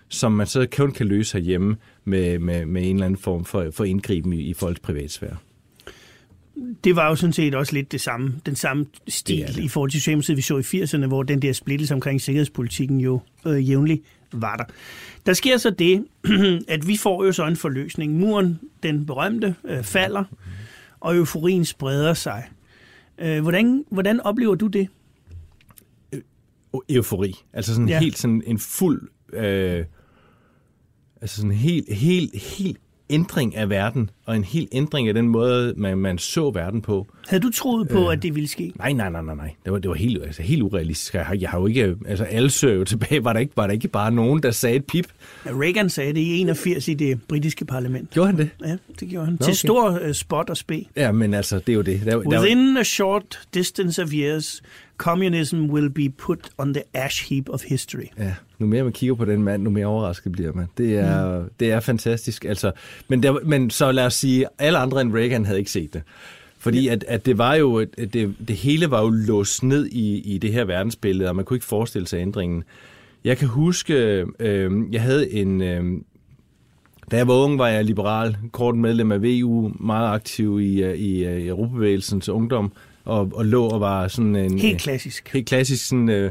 som 0.09 0.33
man 0.33 0.47
så 0.47 0.67
kun 0.77 0.93
kan 0.93 1.07
løse 1.07 1.39
herhjemme 1.39 1.77
med, 2.05 2.39
med, 2.39 2.67
med 2.67 2.83
en 2.83 2.97
eller 2.97 3.07
anden 3.07 3.21
form 3.21 3.45
for, 3.45 3.67
for 3.73 3.85
indgriben 3.85 4.33
i, 4.33 4.41
i 4.41 4.55
folks 4.55 4.81
privatsfære. 4.81 5.37
Det 6.85 6.97
var 6.97 7.09
jo 7.09 7.15
sådan 7.17 7.33
set 7.33 7.55
også 7.55 7.73
lidt 7.73 7.93
det 7.93 8.01
samme, 8.01 8.35
den 8.47 8.57
samme 8.57 8.87
Det 9.07 9.13
stil 9.13 9.43
er 9.43 9.47
det. 9.47 9.59
i 9.59 9.69
forhold 9.69 9.91
til 9.91 10.01
Socialdemokratiet, 10.01 10.37
vi 10.37 10.43
så 10.43 10.57
i 10.59 10.83
80'erne, 10.83 11.07
hvor 11.07 11.23
den 11.23 11.43
der 11.43 11.53
splittelse 11.53 11.95
omkring 11.95 12.21
sikkerhedspolitikken 12.21 13.01
jo 13.01 13.21
øh, 13.47 13.69
jævnligt 13.71 14.03
var 14.33 14.57
der. 14.57 14.65
Der 15.27 15.33
sker 15.33 15.57
så 15.57 15.71
det, 15.71 16.05
at 16.69 16.87
vi 16.89 16.97
får 16.97 17.25
jo 17.25 17.33
så 17.33 17.47
en 17.47 17.57
forløsning. 17.57 18.13
Muren, 18.19 18.61
den 18.83 19.07
berømte, 19.07 19.55
øh, 19.65 19.83
falder, 19.85 20.25
og 21.01 21.17
euforien 21.17 21.65
spreder 21.65 22.15
sig. 22.15 22.45
Øh, 23.19 23.43
hvordan, 23.43 23.85
hvordan 23.91 24.21
oplever 24.21 24.55
du 24.55 24.67
det? 24.67 24.89
Og 26.73 26.85
eufori. 26.89 27.35
Altså 27.53 27.73
sådan 27.75 27.89
Ja. 27.89 27.99
helt 28.01 28.19
sådan 28.19 28.43
en 28.47 28.59
fuld... 28.59 29.09
Øh, 29.33 29.85
altså 31.21 31.37
sådan 31.37 31.51
helt, 31.51 31.93
helt, 31.95 32.43
helt 32.43 32.79
ændring 33.11 33.57
af 33.57 33.71
verden, 33.71 34.11
og 34.27 34.37
en 34.37 34.45
helt 34.45 34.69
ændring 34.73 35.09
af 35.09 35.15
den 35.15 35.29
måde, 35.29 35.75
man, 35.77 35.99
man 35.99 36.19
så 36.19 36.51
verden 36.51 36.83
på. 36.83 37.07
Havde 37.27 37.43
du 37.43 37.51
troet 37.51 37.89
på, 37.89 38.07
øh. 38.07 38.13
at 38.13 38.23
det 38.23 38.35
ville 38.35 38.49
ske? 38.49 38.73
Nej, 38.79 38.93
nej, 38.93 39.11
nej, 39.11 39.23
nej, 39.23 39.35
nej. 39.35 39.55
Det 39.65 39.73
var, 39.73 39.79
det 39.79 39.89
var 39.89 39.95
helt, 39.95 40.23
altså, 40.23 40.43
helt 40.43 40.63
urealistisk. 40.63 41.15
Jeg 41.15 41.25
har, 41.25 41.35
jeg 41.35 41.51
har 41.51 41.61
jo 41.61 41.67
ikke... 41.67 41.97
Altså, 42.07 42.25
alle 42.25 42.51
søger 42.51 42.85
tilbage. 42.85 43.25
Var 43.25 43.33
der, 43.33 43.41
ikke, 43.41 43.53
var 43.57 43.67
der 43.67 43.75
ikke 43.75 43.89
bare 43.89 44.11
nogen, 44.11 44.43
der 44.43 44.51
sagde 44.51 44.77
et 44.77 44.85
pip? 44.85 45.07
Reagan 45.47 45.91
sagde 45.91 46.13
det 46.13 46.21
i 46.21 46.41
81 46.41 46.89
i 46.89 46.95
det 46.95 47.23
britiske 47.23 47.65
parlament. 47.65 48.11
Gjorde 48.11 48.27
han 48.27 48.39
det? 48.39 48.51
Ja, 48.65 48.77
det 49.01 49.09
gjorde 49.09 49.25
han. 49.25 49.37
Nå, 49.41 49.45
Til 49.45 49.45
okay. 49.45 49.55
stor 49.55 49.99
øh, 50.03 50.15
spot 50.15 50.51
og 50.51 50.57
spe. 50.57 50.85
Ja, 50.97 51.13
men 51.13 51.35
altså, 51.35 51.59
det 51.59 51.69
er 51.69 51.75
jo 51.75 51.83
det. 51.83 52.01
Der, 52.05 52.11
der, 52.11 52.41
Within 52.41 52.77
a 52.77 52.83
short 52.83 53.41
distance 53.55 54.03
of 54.03 54.09
years, 54.13 54.63
communism 54.97 55.57
will 55.57 55.91
be 55.91 56.09
put 56.09 56.49
on 56.59 56.75
the 56.75 56.83
ash 56.95 57.29
heap 57.29 57.49
of 57.49 57.63
history. 57.63 58.07
Ja, 58.19 58.35
nu 58.59 58.67
mere 58.67 58.85
man 58.85 58.93
kigger 58.93 59.15
på 59.15 59.25
den 59.25 59.43
mand, 59.43 59.63
nu 59.63 59.71
mere 59.71 59.87
overrasket 59.87 60.33
bliver 60.33 60.53
man. 60.53 60.67
Det 60.79 60.99
er, 60.99 61.39
mm. 61.41 61.51
det 61.61 61.73
er 61.73 61.81
fantastisk. 61.81 62.45
Altså, 62.45 62.73
men, 63.09 63.23
der, 63.23 63.39
men 63.45 63.71
så 63.71 63.93
lad 63.93 64.07
os 64.07 64.15
sige, 64.15 64.47
alle 64.59 64.79
andre 64.79 65.01
end 65.01 65.15
Reagan 65.15 65.45
havde 65.45 65.59
ikke 65.59 65.71
set 65.71 65.95
det. 65.95 66.03
Fordi 66.67 66.89
at, 66.89 67.05
at 67.09 67.27
det 67.27 67.39
var 67.39 67.55
jo, 67.55 67.79
at 67.79 67.89
det, 67.97 68.35
det 68.49 68.57
hele 68.57 68.91
var 68.91 69.03
jo 69.03 69.09
låst 69.09 69.63
ned 69.63 69.87
i, 69.87 70.35
i 70.35 70.39
det 70.39 70.53
her 70.53 70.65
verdensbillede, 70.65 71.29
og 71.29 71.37
man 71.37 71.45
kunne 71.45 71.57
ikke 71.57 71.67
forestille 71.67 72.09
sig 72.09 72.19
ændringen. 72.19 72.65
Jeg 73.25 73.39
kan 73.39 73.49
huske, 73.49 74.25
øh, 74.41 74.71
jeg 74.93 75.03
havde 75.03 75.33
en... 75.33 75.63
Øh, 75.63 75.85
da 77.11 77.17
jeg 77.17 77.29
var 77.29 77.35
ung, 77.35 77.59
var 77.59 77.69
jeg 77.69 77.85
liberal, 77.85 78.37
kort 78.53 78.77
medlem 78.77 79.13
af 79.13 79.23
VU, 79.23 79.73
meget 79.81 80.15
aktiv 80.15 80.61
i, 80.61 80.83
øh, 80.83 80.95
i, 80.95 81.25
øh, 81.25 81.43
i 81.43 81.49
Europabevægelsens 81.49 82.29
ungdom, 82.29 82.73
og, 83.05 83.31
og 83.35 83.47
lå 83.47 83.65
og 83.65 83.81
var 83.81 84.09
sådan 84.09 84.37
en... 84.37 84.59
Helt 84.59 84.81
klassisk. 84.81 85.31
Helt 85.33 85.49
klassisk 85.49 85.89
sådan... 85.89 86.09
Øh, 86.09 86.31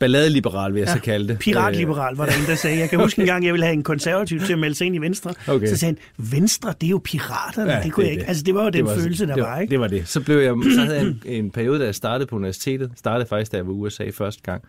balladeliberal, 0.00 0.74
vil 0.74 0.80
jeg 0.80 0.88
ja, 0.88 0.94
så 0.94 1.00
kalde 1.00 1.28
det. 1.28 1.38
Piratliberal 1.38 2.16
var 2.16 2.26
der 2.26 2.32
en, 2.32 2.46
der 2.46 2.54
sagde. 2.54 2.78
Jeg 2.78 2.90
kan 2.90 3.00
huske 3.00 3.20
en 3.20 3.26
gang, 3.26 3.44
jeg 3.44 3.52
ville 3.52 3.64
have 3.64 3.74
en 3.74 3.82
konservativ 3.82 4.40
til 4.40 4.52
at 4.52 4.58
melde 4.58 4.74
sig 4.74 4.86
ind 4.86 4.96
i 4.96 4.98
Venstre. 4.98 5.34
Okay. 5.48 5.66
Så 5.66 5.76
sagde 5.76 5.96
han, 6.18 6.30
Venstre, 6.30 6.74
det 6.80 6.86
er 6.86 6.90
jo 6.90 7.00
piraterne. 7.04 7.72
Ja, 7.72 7.80
det 7.82 7.92
kunne 7.92 8.04
det 8.04 8.10
jeg 8.10 8.18
ikke. 8.18 8.28
Altså, 8.28 8.42
det 8.42 8.54
var 8.54 8.64
jo 8.64 8.70
den 8.70 8.84
var, 8.84 8.94
følelse, 8.94 9.26
der 9.26 9.34
det 9.34 9.42
var, 9.42 9.58
ikke? 9.58 9.70
Det 9.70 9.80
var 9.80 9.88
det. 9.88 10.08
Så, 10.08 10.20
blev 10.20 10.38
jeg, 10.38 10.54
så 10.74 10.80
havde 10.80 10.98
jeg 10.98 11.06
en, 11.06 11.22
en 11.24 11.50
periode, 11.50 11.78
da 11.78 11.84
jeg 11.84 11.94
startede 11.94 12.26
på 12.26 12.36
universitetet. 12.36 12.90
Startede 12.96 13.28
faktisk, 13.28 13.52
da 13.52 13.56
jeg 13.56 13.66
var 13.66 13.72
i 13.72 13.76
USA 13.76 14.10
første 14.10 14.42
gang. 14.42 14.62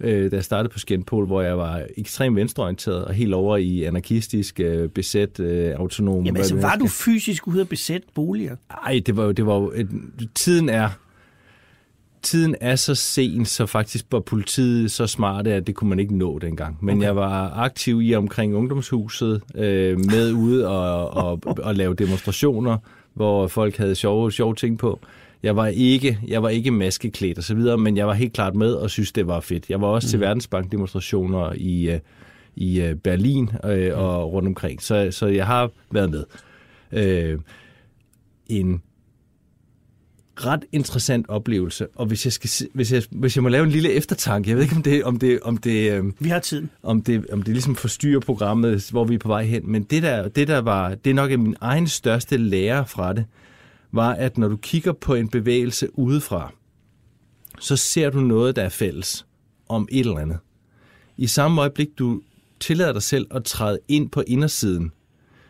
Øh, 0.00 0.30
da 0.30 0.36
jeg 0.36 0.44
startede 0.44 0.72
på 0.72 0.78
Skjendpol, 0.78 1.26
hvor 1.26 1.42
jeg 1.42 1.58
var 1.58 1.82
ekstremt 1.96 2.36
venstreorienteret 2.36 3.04
og 3.04 3.14
helt 3.14 3.34
over 3.34 3.56
i 3.56 3.84
anarkistisk, 3.84 4.60
øh, 4.60 4.88
besæt, 4.88 5.40
øh, 5.40 5.74
autonom. 5.76 6.24
Jamen 6.24 6.36
altså, 6.36 6.56
var 6.56 6.76
du 6.76 6.86
fysisk 6.86 7.48
ude 7.48 7.60
at 7.60 7.68
besætte 7.68 8.06
boliger? 8.14 8.56
Ej, 8.86 9.02
det 9.06 9.16
var 9.16 9.24
jo, 9.24 9.32
det 9.32 9.46
var 9.46 9.54
jo 9.54 9.72
et, 9.74 9.88
tiden 10.34 10.68
er 10.68 10.88
tiden 12.26 12.56
er 12.60 12.76
så 12.76 12.94
sen, 12.94 13.44
så 13.44 13.66
faktisk 13.66 14.06
var 14.10 14.20
politiet 14.20 14.90
så 14.90 15.06
smarte, 15.06 15.52
at 15.52 15.66
det 15.66 15.74
kunne 15.74 15.90
man 15.90 15.98
ikke 15.98 16.16
nå 16.16 16.38
dengang. 16.38 16.78
Men 16.80 16.96
Okay. 16.96 17.06
jeg 17.06 17.16
var 17.16 17.50
aktiv 17.50 18.02
i 18.02 18.14
omkring 18.14 18.56
ungdomshuset, 18.56 19.42
øh, 19.54 19.98
med 19.98 20.32
ude 20.46 20.68
og, 20.68 21.10
og, 21.10 21.42
og 21.62 21.74
lave 21.74 21.94
demonstrationer, 21.94 22.78
hvor 23.14 23.46
folk 23.46 23.76
havde 23.76 23.94
sjove, 23.94 24.32
sjove 24.32 24.54
ting 24.54 24.78
på. 24.78 25.00
Jeg 25.42 25.56
var 25.56 25.66
ikke, 25.66 26.18
jeg 26.28 26.42
var 26.42 26.48
ikke 26.48 26.70
maskeklædt 26.70 27.38
og 27.38 27.44
så 27.44 27.54
videre, 27.54 27.78
men 27.78 27.96
jeg 27.96 28.06
var 28.06 28.14
helt 28.14 28.32
klart 28.32 28.54
med 28.54 28.72
og 28.72 28.90
synes, 28.90 29.12
det 29.12 29.26
var 29.26 29.40
fedt. 29.40 29.70
Jeg 29.70 29.80
var 29.80 29.86
også 29.86 30.06
mm. 30.06 30.10
til 30.10 30.20
Verdensbank-demonstrationer 30.20 31.52
i, 31.56 31.90
øh, 31.90 32.00
i 32.56 32.80
øh, 32.80 32.94
Berlin 32.94 33.50
øh, 33.64 33.98
og 33.98 34.32
rundt 34.32 34.48
omkring, 34.48 34.82
så, 34.82 35.08
så 35.10 35.26
jeg 35.26 35.46
har 35.46 35.70
været 35.90 36.10
med. 36.10 36.24
Øh, 36.92 37.38
en 38.48 38.82
ret 40.36 40.64
interessant 40.72 41.28
oplevelse, 41.28 41.86
og 41.94 42.06
hvis 42.06 42.24
jeg, 42.26 42.32
skal, 42.32 42.68
hvis 42.74 42.92
jeg, 42.92 43.02
hvis 43.10 43.36
jeg 43.36 43.42
må 43.42 43.48
lave 43.48 43.64
en 43.64 43.70
lille 43.70 43.92
eftertanke, 43.92 44.50
jeg 44.50 44.56
ved 44.56 44.62
ikke, 44.64 44.76
om 44.76 44.82
det, 44.82 45.04
om 45.04 45.18
det, 45.18 45.40
om 45.40 45.56
det, 45.56 45.92
øh, 45.92 46.04
Vi 46.18 46.28
har 46.28 46.38
tiden. 46.38 46.70
om 46.82 47.02
det, 47.02 47.26
om 47.32 47.42
det 47.42 47.52
ligesom 47.52 47.76
forstyrrer 47.76 48.20
programmet, 48.20 48.88
hvor 48.90 49.04
vi 49.04 49.14
er 49.14 49.18
på 49.18 49.28
vej 49.28 49.44
hen, 49.44 49.70
men 49.70 49.82
det 49.82 50.02
der, 50.02 50.28
det 50.28 50.48
der 50.48 50.58
var, 50.58 50.94
det 50.94 51.10
er 51.10 51.14
nok 51.14 51.30
min 51.30 51.56
egen 51.60 51.88
største 51.88 52.36
lære 52.36 52.86
fra 52.86 53.12
det, 53.12 53.24
var, 53.92 54.12
at 54.12 54.38
når 54.38 54.48
du 54.48 54.56
kigger 54.56 54.92
på 54.92 55.14
en 55.14 55.28
bevægelse 55.28 55.98
udefra, 55.98 56.52
så 57.60 57.76
ser 57.76 58.10
du 58.10 58.20
noget, 58.20 58.56
der 58.56 58.62
er 58.62 58.68
fælles 58.68 59.26
om 59.68 59.88
et 59.92 60.00
eller 60.00 60.18
andet. 60.18 60.38
I 61.16 61.26
samme 61.26 61.60
øjeblik, 61.60 61.88
du 61.98 62.20
tillader 62.60 62.92
dig 62.92 63.02
selv 63.02 63.26
at 63.30 63.44
træde 63.44 63.78
ind 63.88 64.10
på 64.10 64.22
indersiden, 64.26 64.92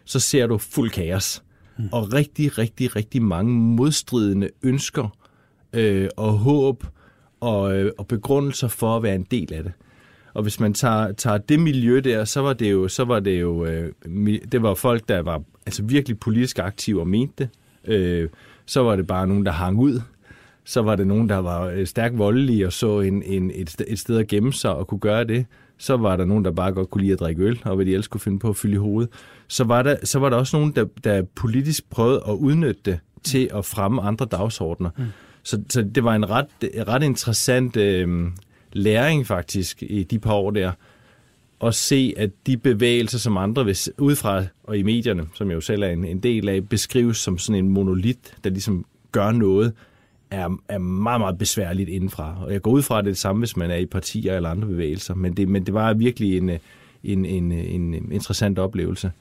så 0.05 0.21
ser 0.21 0.47
du 0.47 0.59
fuld 0.59 0.90
kaos. 0.90 1.43
Mm. 1.78 1.88
Og 1.92 2.12
rigtig, 2.12 2.59
rigtig, 2.59 2.97
rigtig 2.97 3.23
mange 3.23 3.52
modstridende 3.52 4.50
ønsker 4.62 5.16
øh, 5.73 6.09
og 6.16 6.33
håb 6.33 6.85
og, 7.40 7.76
øh, 7.76 7.92
og 7.99 8.06
begrundelser 8.06 8.68
for 8.68 8.97
at 8.97 9.02
være 9.02 9.14
en 9.14 9.26
del 9.30 9.52
af 9.52 9.62
det. 9.62 9.73
Og 10.35 10.42
hvis 10.42 10.61
man 10.61 10.75
tager, 10.75 11.12
tager 11.12 11.38
det 11.38 11.61
miljø 11.61 12.00
der, 12.00 12.25
så 12.25 12.40
var 12.40 12.52
det 12.52 12.73
jo, 12.73 12.88
så 12.88 13.04
var 13.04 13.21
det 13.21 13.40
jo 13.40 13.64
øh, 13.64 13.92
det 14.52 14.62
var 14.62 14.75
folk, 14.75 15.09
der 15.09 15.23
var 15.23 15.42
altså 15.66 15.83
virkelig 15.83 16.18
politisk 16.18 16.59
aktive 16.59 17.00
og 17.00 17.09
mente 17.09 17.35
det. 17.38 17.49
Øh, 17.95 18.28
så 18.66 18.80
var 18.80 18.97
det 18.97 19.06
bare 19.06 19.26
nogen, 19.26 19.47
der 19.47 19.52
hang 19.52 19.78
ud. 19.78 20.00
Så 20.64 20.83
var 20.83 20.97
det 20.97 21.06
nogen, 21.06 21.28
der 21.28 21.37
var 21.37 21.66
øh, 21.66 21.87
stærkt 21.87 22.18
voldelige 22.18 22.66
og 22.66 22.73
så 22.73 23.00
en, 23.00 23.23
en, 23.23 23.50
et, 23.54 23.85
et 23.88 23.99
sted 23.99 24.18
at 24.18 24.26
gemme 24.26 24.52
sig 24.52 24.75
og 24.75 24.87
kunne 24.87 25.00
gøre 25.00 25.25
det. 25.25 25.47
Så 25.78 25.97
var 25.97 26.16
der 26.16 26.25
nogen, 26.25 26.45
der 26.45 26.50
bare 26.50 26.73
godt 26.73 26.90
kunne 26.90 27.02
lide 27.02 27.12
at 27.12 27.21
drikke 27.21 27.42
øl, 27.42 27.61
og 27.64 27.76
hvad 27.76 27.87
de 27.87 27.90
ellers 27.90 28.09
kunne 28.09 28.21
finde 28.21 28.38
på 28.38 28.49
at 28.49 28.56
fylde 28.56 28.75
i 28.75 28.78
hovedet. 28.78 29.11
Så 29.49 29.64
var 29.64 29.83
der, 29.83 29.97
så 30.04 30.18
var 30.18 30.30
der 30.30 30.37
også 30.37 30.56
nogen, 30.56 30.73
der, 30.73 30.85
der 31.04 31.23
politisk 31.23 31.90
prøvede 31.90 32.23
at 32.28 32.33
udnytte 32.33 32.80
det 32.85 32.99
til 33.23 33.50
at 33.54 33.64
fremme 33.64 34.02
andre 34.02 34.26
dagsordner. 34.26 34.90
Mm. 34.97 35.04
Så, 35.42 35.62
så 35.71 35.83
det 35.83 36.04
var 36.04 36.14
en 36.14 36.30
ret, 36.30 36.47
ret 36.88 37.02
interessant 37.02 37.76
øh, 37.76 38.26
læring 38.73 39.26
faktisk 39.26 39.83
i 39.83 40.02
de 40.02 40.18
par 40.18 40.33
år 40.33 40.50
der, 40.50 40.73
at 41.64 41.75
se, 41.75 42.14
at 42.16 42.30
de 42.47 42.56
bevægelser, 42.56 43.18
som 43.18 43.37
andre 43.37 43.62
hvis, 43.62 43.90
udefra 43.99 44.45
og 44.64 44.78
i 44.78 44.83
medierne, 44.83 45.26
som 45.35 45.49
jeg 45.49 45.54
jo 45.54 45.61
selv 45.61 45.83
er 45.83 45.88
en, 45.88 46.04
en 46.04 46.18
del 46.18 46.49
af, 46.49 46.68
beskrives 46.68 47.16
som 47.16 47.38
sådan 47.38 47.64
en 47.64 47.71
monolit, 47.71 48.35
der 48.45 48.50
ligesom 48.50 48.85
gør 49.12 49.33
noget, 49.33 49.73
er, 50.30 50.61
er 50.68 50.78
meget, 50.78 51.21
meget 51.21 51.38
besværligt 51.38 51.88
indenfra. 51.88 52.37
Og 52.45 52.52
jeg 52.52 52.62
går 52.62 52.71
ud 52.71 52.83
fra, 52.83 52.99
at 52.99 53.04
det 53.04 53.11
er 53.11 53.12
det 53.12 53.18
samme, 53.18 53.40
hvis 53.40 53.56
man 53.56 53.71
er 53.71 53.76
i 53.76 53.87
partier 53.87 54.37
eller 54.37 54.50
andre 54.50 54.68
bevægelser, 54.68 55.14
men 55.14 55.37
det, 55.37 55.49
men 55.49 55.66
det 55.66 55.75
var 55.75 55.95
virkelig 55.95 56.37
en, 56.37 56.50
en, 57.04 57.25
en, 57.25 57.52
en 57.52 58.12
interessant 58.12 58.59
oplevelse. 58.59 59.12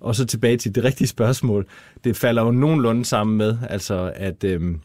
Og 0.00 0.14
så 0.14 0.26
tilbage 0.26 0.56
til 0.56 0.74
det 0.74 0.84
rigtige 0.84 1.08
spørgsmål. 1.08 1.66
Det 2.04 2.16
falder 2.16 2.42
jo 2.42 2.50
nogenlunde 2.50 3.04
sammen 3.04 3.36
med, 3.36 3.56
altså 3.68 4.12
at, 4.16 4.44
øhm, 4.44 4.80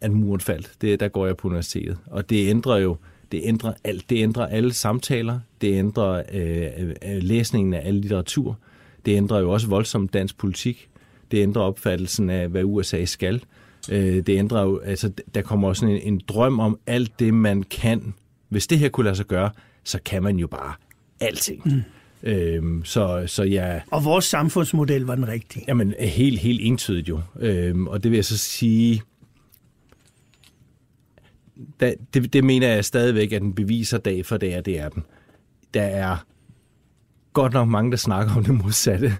at 0.00 0.10
muren 0.10 0.40
faldt. 0.40 0.72
Det, 0.80 1.00
der 1.00 1.08
går 1.08 1.26
jeg 1.26 1.36
på 1.36 1.48
universitetet. 1.48 1.98
Og 2.06 2.30
det 2.30 2.48
ændrer 2.48 2.76
jo 2.76 2.96
det 3.32 3.40
ændrer 3.44 3.72
alt. 3.84 4.10
Det 4.10 4.22
ændrer 4.22 4.46
alle 4.46 4.72
samtaler. 4.72 5.40
Det 5.60 5.78
ændrer 5.78 6.22
øh, 6.32 6.88
øh 6.88 7.22
læsningen 7.22 7.74
af 7.74 7.82
al 7.84 7.94
litteratur. 7.94 8.58
Det 9.06 9.16
ændrer 9.16 9.40
jo 9.40 9.50
også 9.50 9.68
voldsomt 9.68 10.12
dansk 10.12 10.38
politik. 10.38 10.88
Det 11.30 11.42
ændrer 11.42 11.62
opfattelsen 11.62 12.30
af, 12.30 12.48
hvad 12.48 12.64
USA 12.64 13.04
skal. 13.04 13.44
Øh, 13.90 14.26
det 14.26 14.28
ændrer 14.28 14.62
jo, 14.62 14.78
altså, 14.78 15.12
der 15.34 15.42
kommer 15.42 15.68
også 15.68 15.86
en, 15.86 16.00
en 16.02 16.20
drøm 16.28 16.60
om 16.60 16.78
alt 16.86 17.18
det, 17.18 17.34
man 17.34 17.62
kan. 17.62 18.14
Hvis 18.48 18.66
det 18.66 18.78
her 18.78 18.88
kunne 18.88 19.04
lade 19.04 19.16
sig 19.16 19.26
gøre, 19.26 19.50
så 19.84 19.98
kan 20.04 20.22
man 20.22 20.36
jo 20.36 20.46
bare 20.46 20.72
alting. 21.20 21.62
Mm. 21.64 21.82
Øhm, 22.22 22.84
så, 22.84 23.24
så 23.26 23.42
ja... 23.42 23.80
Og 23.90 24.04
vores 24.04 24.24
samfundsmodel 24.24 25.02
var 25.02 25.14
den 25.14 25.28
rigtige. 25.28 25.64
Jamen, 25.68 25.94
helt, 26.00 26.38
helt 26.38 26.60
entydigt 26.62 27.08
jo. 27.08 27.20
Øhm, 27.40 27.86
og 27.86 28.02
det 28.02 28.10
vil 28.10 28.16
jeg 28.16 28.24
så 28.24 28.38
sige... 28.38 29.02
Da, 31.80 31.94
det, 32.14 32.32
det 32.32 32.44
mener 32.44 32.68
jeg 32.68 32.84
stadigvæk, 32.84 33.32
at 33.32 33.42
den 33.42 33.54
beviser 33.54 33.98
dag 33.98 34.26
for 34.26 34.36
dag, 34.36 34.54
at 34.54 34.66
det 34.66 34.78
er 34.78 34.88
den. 34.88 35.02
Der 35.74 35.82
er 35.82 36.16
godt 37.32 37.52
nok 37.52 37.68
mange, 37.68 37.90
der 37.90 37.96
snakker 37.96 38.34
om 38.36 38.44
det 38.44 38.54
modsatte. 38.54 39.16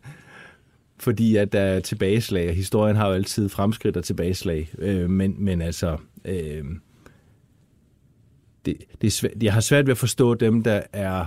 Fordi 0.98 1.36
at 1.36 1.52
der 1.52 1.60
er 1.60 1.80
tilbageslag, 1.80 2.48
og 2.48 2.54
historien 2.54 2.96
har 2.96 3.08
jo 3.08 3.14
altid 3.14 3.48
fremskridt 3.48 3.96
og 3.96 4.04
tilbageslag. 4.04 4.70
Øh, 4.78 5.10
men, 5.10 5.34
men 5.38 5.62
altså... 5.62 5.96
Øh, 6.24 6.64
det, 8.66 8.76
det 9.00 9.06
er 9.06 9.10
svært, 9.10 9.32
jeg 9.42 9.52
har 9.52 9.60
svært 9.60 9.86
ved 9.86 9.90
at 9.90 9.98
forstå 9.98 10.34
dem, 10.34 10.62
der 10.62 10.82
er 10.92 11.26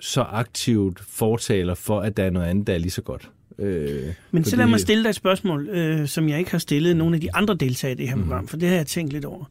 så 0.00 0.20
aktivt 0.20 1.00
fortaler 1.00 1.74
for, 1.74 2.00
at 2.00 2.16
der 2.16 2.24
er 2.24 2.30
noget 2.30 2.46
andet, 2.46 2.66
der 2.66 2.74
er 2.74 2.78
lige 2.78 2.90
så 2.90 3.02
godt. 3.02 3.30
Øh, 3.58 4.14
Men 4.30 4.44
så 4.44 4.56
lad 4.56 4.66
mig 4.66 4.80
stille 4.80 5.02
dig 5.02 5.08
et 5.08 5.14
spørgsmål, 5.14 5.68
øh, 5.68 6.08
som 6.08 6.28
jeg 6.28 6.38
ikke 6.38 6.50
har 6.50 6.58
stillet 6.58 6.96
nogle 6.96 7.14
af 7.14 7.20
de 7.20 7.34
andre 7.34 7.54
deltagere 7.54 7.92
i 7.92 7.96
det 7.96 8.08
her 8.08 8.16
mm. 8.16 8.22
program, 8.22 8.48
for 8.48 8.56
det 8.56 8.68
har 8.68 8.76
jeg 8.76 8.86
tænkt 8.86 9.12
lidt 9.12 9.24
over. 9.24 9.44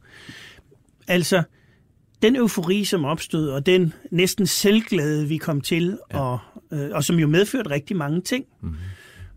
Altså, 1.08 1.42
den 2.22 2.36
eufori, 2.36 2.84
som 2.84 3.04
opstod, 3.04 3.48
og 3.48 3.66
den 3.66 3.92
næsten 4.10 4.46
selvglæde, 4.46 5.28
vi 5.28 5.36
kom 5.36 5.60
til, 5.60 5.98
ja. 6.12 6.20
og, 6.20 6.38
øh, 6.72 6.90
og 6.92 7.04
som 7.04 7.16
jo 7.16 7.26
medførte 7.26 7.70
rigtig 7.70 7.96
mange 7.96 8.20
ting. 8.20 8.44
Mm. 8.60 8.74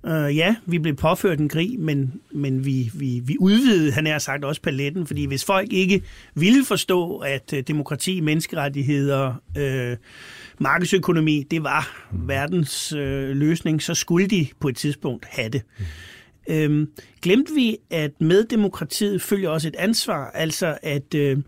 Uh, 0.04 0.36
ja, 0.36 0.56
vi 0.66 0.78
blev 0.78 0.96
påført 0.96 1.40
en 1.40 1.50
krig, 1.50 1.80
men, 1.80 2.22
men 2.32 2.66
vi, 2.66 2.92
vi, 2.94 3.22
vi 3.24 3.38
udvidede, 3.40 3.92
han 3.92 4.06
har 4.06 4.20
sagt, 4.20 4.46
også 4.46 4.62
paletten, 4.62 5.08
fordi 5.08 5.26
hvis 5.26 5.46
folk 5.46 5.74
ikke 5.74 6.02
ville 6.36 6.66
forstå, 6.66 7.18
at 7.18 7.54
uh, 7.54 7.60
demokrati, 7.68 8.22
menneskerettigheder, 8.22 9.34
uh, 9.58 9.98
markedsøkonomi, 10.60 11.44
det 11.52 11.64
var 11.64 12.08
mm. 12.12 12.28
verdens 12.28 12.94
uh, 12.94 13.00
løsning, 13.30 13.82
så 13.82 13.94
skulle 13.94 14.28
de 14.28 14.48
på 14.60 14.68
et 14.68 14.78
tidspunkt 14.78 15.26
have 15.30 15.50
det. 15.50 15.62
Mm. 16.50 16.82
Uh, 16.82 16.88
glemte 17.22 17.54
vi, 17.54 17.78
at 17.90 18.12
med 18.20 18.44
demokratiet 18.44 19.22
følger 19.22 19.50
også 19.50 19.68
et 19.68 19.76
ansvar, 19.76 20.32
altså 20.34 20.78
at 20.84 21.16
uh, 21.16 21.44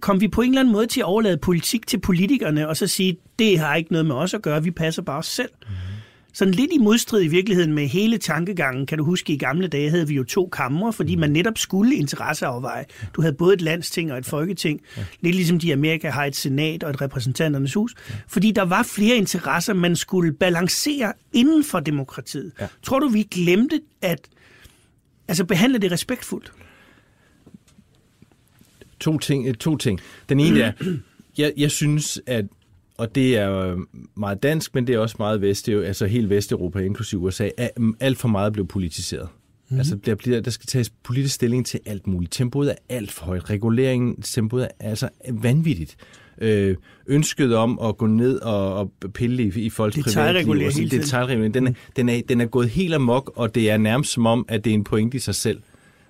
kom 0.00 0.20
vi 0.20 0.28
på 0.28 0.42
en 0.42 0.48
eller 0.48 0.60
anden 0.60 0.72
måde 0.72 0.86
til 0.86 1.00
at 1.00 1.04
overlade 1.04 1.36
politik 1.36 1.86
til 1.86 2.00
politikerne, 2.00 2.68
og 2.68 2.76
så 2.76 2.86
sige, 2.86 3.16
det 3.38 3.58
har 3.58 3.74
ikke 3.74 3.92
noget 3.92 4.06
med 4.06 4.14
os 4.14 4.34
at 4.34 4.42
gøre, 4.42 4.62
vi 4.62 4.70
passer 4.70 5.02
bare 5.02 5.18
os 5.18 5.26
selv. 5.26 5.50
Mm 5.62 5.93
sådan 6.34 6.54
lidt 6.54 6.70
i 6.72 6.78
modstrid 6.78 7.22
i 7.22 7.28
virkeligheden 7.28 7.74
med 7.74 7.86
hele 7.86 8.18
tankegangen. 8.18 8.86
Kan 8.86 8.98
du 8.98 9.04
huske, 9.04 9.32
i 9.32 9.36
gamle 9.36 9.68
dage 9.68 9.90
havde 9.90 10.08
vi 10.08 10.14
jo 10.14 10.24
to 10.24 10.48
kamre, 10.48 10.92
fordi 10.92 11.16
man 11.16 11.30
netop 11.30 11.58
skulle 11.58 11.94
interesseafveje. 11.96 12.84
Du 13.14 13.20
havde 13.20 13.34
både 13.34 13.54
et 13.54 13.60
landsting 13.60 14.12
og 14.12 14.18
et 14.18 14.26
folketing. 14.26 14.80
Lidt 15.20 15.34
ligesom 15.36 15.58
de 15.58 15.66
i 15.66 15.70
Amerika 15.70 16.10
har 16.10 16.24
et 16.24 16.36
senat 16.36 16.84
og 16.84 16.90
et 16.90 17.00
repræsentanternes 17.00 17.74
hus. 17.74 17.94
Fordi 18.28 18.50
der 18.50 18.62
var 18.62 18.82
flere 18.82 19.16
interesser, 19.16 19.74
man 19.74 19.96
skulle 19.96 20.32
balancere 20.32 21.12
inden 21.32 21.64
for 21.64 21.80
demokratiet. 21.80 22.52
Ja. 22.60 22.66
Tror 22.82 22.98
du, 22.98 23.08
vi 23.08 23.22
glemte 23.22 23.80
at 24.02 24.28
altså 25.28 25.44
behandle 25.44 25.78
det 25.78 25.92
respektfuldt? 25.92 26.52
To 29.00 29.18
ting. 29.18 29.58
To 29.58 29.76
ting. 29.76 30.00
Den 30.28 30.40
ene 30.40 30.60
er, 30.60 30.72
jeg, 31.38 31.52
jeg 31.56 31.70
synes, 31.70 32.20
at 32.26 32.44
og 32.98 33.14
det 33.14 33.36
er 33.36 33.76
meget 34.14 34.42
dansk, 34.42 34.74
men 34.74 34.86
det 34.86 34.94
er 34.94 34.98
også 34.98 35.16
meget 35.18 35.40
vest, 35.40 35.68
altså 35.68 36.06
helt 36.06 36.30
Vesteuropa, 36.30 36.78
inklusive 36.78 37.20
USA, 37.20 37.48
alt 38.00 38.18
for 38.18 38.28
meget 38.28 38.52
blev 38.52 38.66
politiseret. 38.66 39.28
Mm-hmm. 39.28 39.78
Altså, 39.78 39.96
der, 39.96 40.14
bliver, 40.14 40.40
der 40.40 40.50
skal 40.50 40.66
tages 40.66 40.90
politisk 40.90 41.34
stilling 41.34 41.66
til 41.66 41.80
alt 41.86 42.06
muligt. 42.06 42.32
Tempoet 42.32 42.70
er 42.70 42.74
alt 42.88 43.12
for 43.12 43.24
højt. 43.24 43.50
Reguleringen, 43.50 44.22
tempoet 44.22 44.68
er 44.80 44.88
altså 44.90 45.08
vanvittigt. 45.32 45.96
Øh, 46.40 46.76
ønsket 47.06 47.56
om 47.56 47.78
at 47.82 47.96
gå 47.96 48.06
ned 48.06 48.40
og, 48.40 48.74
og 48.74 48.92
pille 49.14 49.42
i, 49.42 49.60
i 49.60 49.70
folks 49.70 49.94
privatliv. 49.94 50.04
Detaljregulering. 51.00 51.54
Den, 51.54 51.66
er, 51.66 51.72
den, 51.96 52.08
er, 52.08 52.20
den 52.28 52.40
er 52.40 52.46
gået 52.46 52.68
helt 52.68 52.94
amok, 52.94 53.32
og 53.36 53.54
det 53.54 53.70
er 53.70 53.76
nærmest 53.76 54.12
som 54.12 54.26
om, 54.26 54.44
at 54.48 54.64
det 54.64 54.70
er 54.70 54.74
en 54.74 54.84
pointe 54.84 55.16
i 55.16 55.20
sig 55.20 55.34
selv 55.34 55.60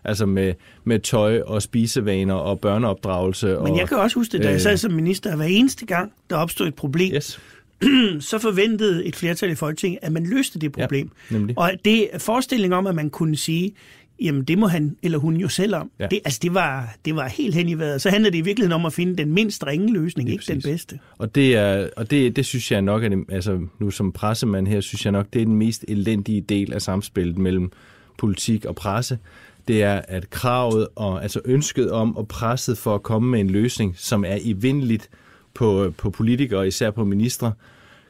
altså 0.05 0.27
med, 0.27 0.55
med 0.85 0.99
tøj 0.99 1.41
og 1.41 1.63
spisevaner 1.63 2.35
og 2.35 2.61
børneopdragelse. 2.61 3.57
Men 3.65 3.79
jeg 3.79 3.89
kan 3.89 3.97
også 3.97 4.19
huske 4.19 4.33
det, 4.33 4.41
da 4.41 4.47
jeg 4.47 4.55
øh, 4.55 4.61
sad 4.61 4.77
som 4.77 4.93
minister, 4.93 5.31
at 5.31 5.37
hver 5.37 5.47
eneste 5.47 5.87
gang, 5.87 6.13
der 6.31 6.37
opstod 6.37 6.67
et 6.67 6.75
problem, 6.75 7.15
yes. 7.15 7.41
så 8.31 8.39
forventede 8.39 9.05
et 9.05 9.17
flertal 9.17 9.51
i 9.51 9.55
Folketinget, 9.55 9.99
at 10.03 10.13
man 10.13 10.27
løste 10.27 10.59
det 10.59 10.73
problem. 10.73 11.11
Ja, 11.31 11.39
og 11.57 11.73
det 11.85 12.09
forestilling 12.19 12.75
om, 12.75 12.87
at 12.87 12.95
man 12.95 13.11
kunne 13.11 13.37
sige, 13.37 13.75
jamen 14.21 14.45
det 14.45 14.59
må 14.59 14.67
han 14.67 14.97
eller 15.03 15.19
hun 15.19 15.37
jo 15.37 15.49
selv 15.49 15.75
om. 15.75 15.91
Ja. 16.01 16.07
Det, 16.07 16.21
altså 16.25 16.41
det 16.43 16.55
var, 16.55 16.95
det 17.05 17.17
var 17.17 17.29
helt 17.29 17.55
hen 17.55 17.69
i 17.69 17.75
vejret. 17.75 18.03
Så 18.03 18.11
handler 18.11 18.31
det 18.31 18.39
i 18.39 18.41
virkeligheden 18.41 18.81
om 18.81 18.87
at 18.87 18.93
finde 18.93 19.17
den 19.17 19.33
mindst 19.33 19.67
ringe 19.67 19.93
løsning, 19.93 20.29
ikke 20.29 20.41
præcis. 20.41 20.63
den 20.63 20.73
bedste. 20.73 20.99
Og 21.19 21.35
det, 21.35 21.57
er, 21.57 21.89
og 21.97 22.11
det, 22.11 22.37
det 22.37 22.47
synes 22.47 22.73
jeg 22.73 22.83
nok, 22.83 23.03
at 23.03 23.11
det, 23.11 23.25
altså 23.29 23.61
nu 23.79 23.91
som 23.91 24.13
pressemand 24.13 24.67
her, 24.67 24.81
synes 24.81 25.05
jeg 25.05 25.13
nok, 25.13 25.27
det 25.33 25.43
er 25.43 25.47
den 25.47 25.57
mest 25.57 25.85
elendige 25.89 26.41
del 26.41 26.73
af 26.73 26.83
samspillet 26.83 27.39
mellem 27.39 27.73
politik 28.19 28.65
og 28.65 28.75
presse 28.75 29.19
det 29.69 29.83
er, 29.83 30.03
at 30.09 30.31
kravet 30.31 30.89
og 30.97 31.23
altså 31.23 31.41
ønsket 31.45 31.93
om 31.93 32.17
og 32.17 32.29
presset 32.29 32.79
for 32.79 32.95
at 32.95 33.03
komme 33.03 33.31
med 33.31 33.41
en 33.41 33.51
løsning, 33.51 33.95
som 33.99 34.25
er 34.25 34.39
evindeligt 34.41 35.11
på, 35.55 35.95
på 35.99 36.11
politikere, 36.11 36.67
især 36.67 36.91
på 36.91 37.05
ministre, 37.05 37.53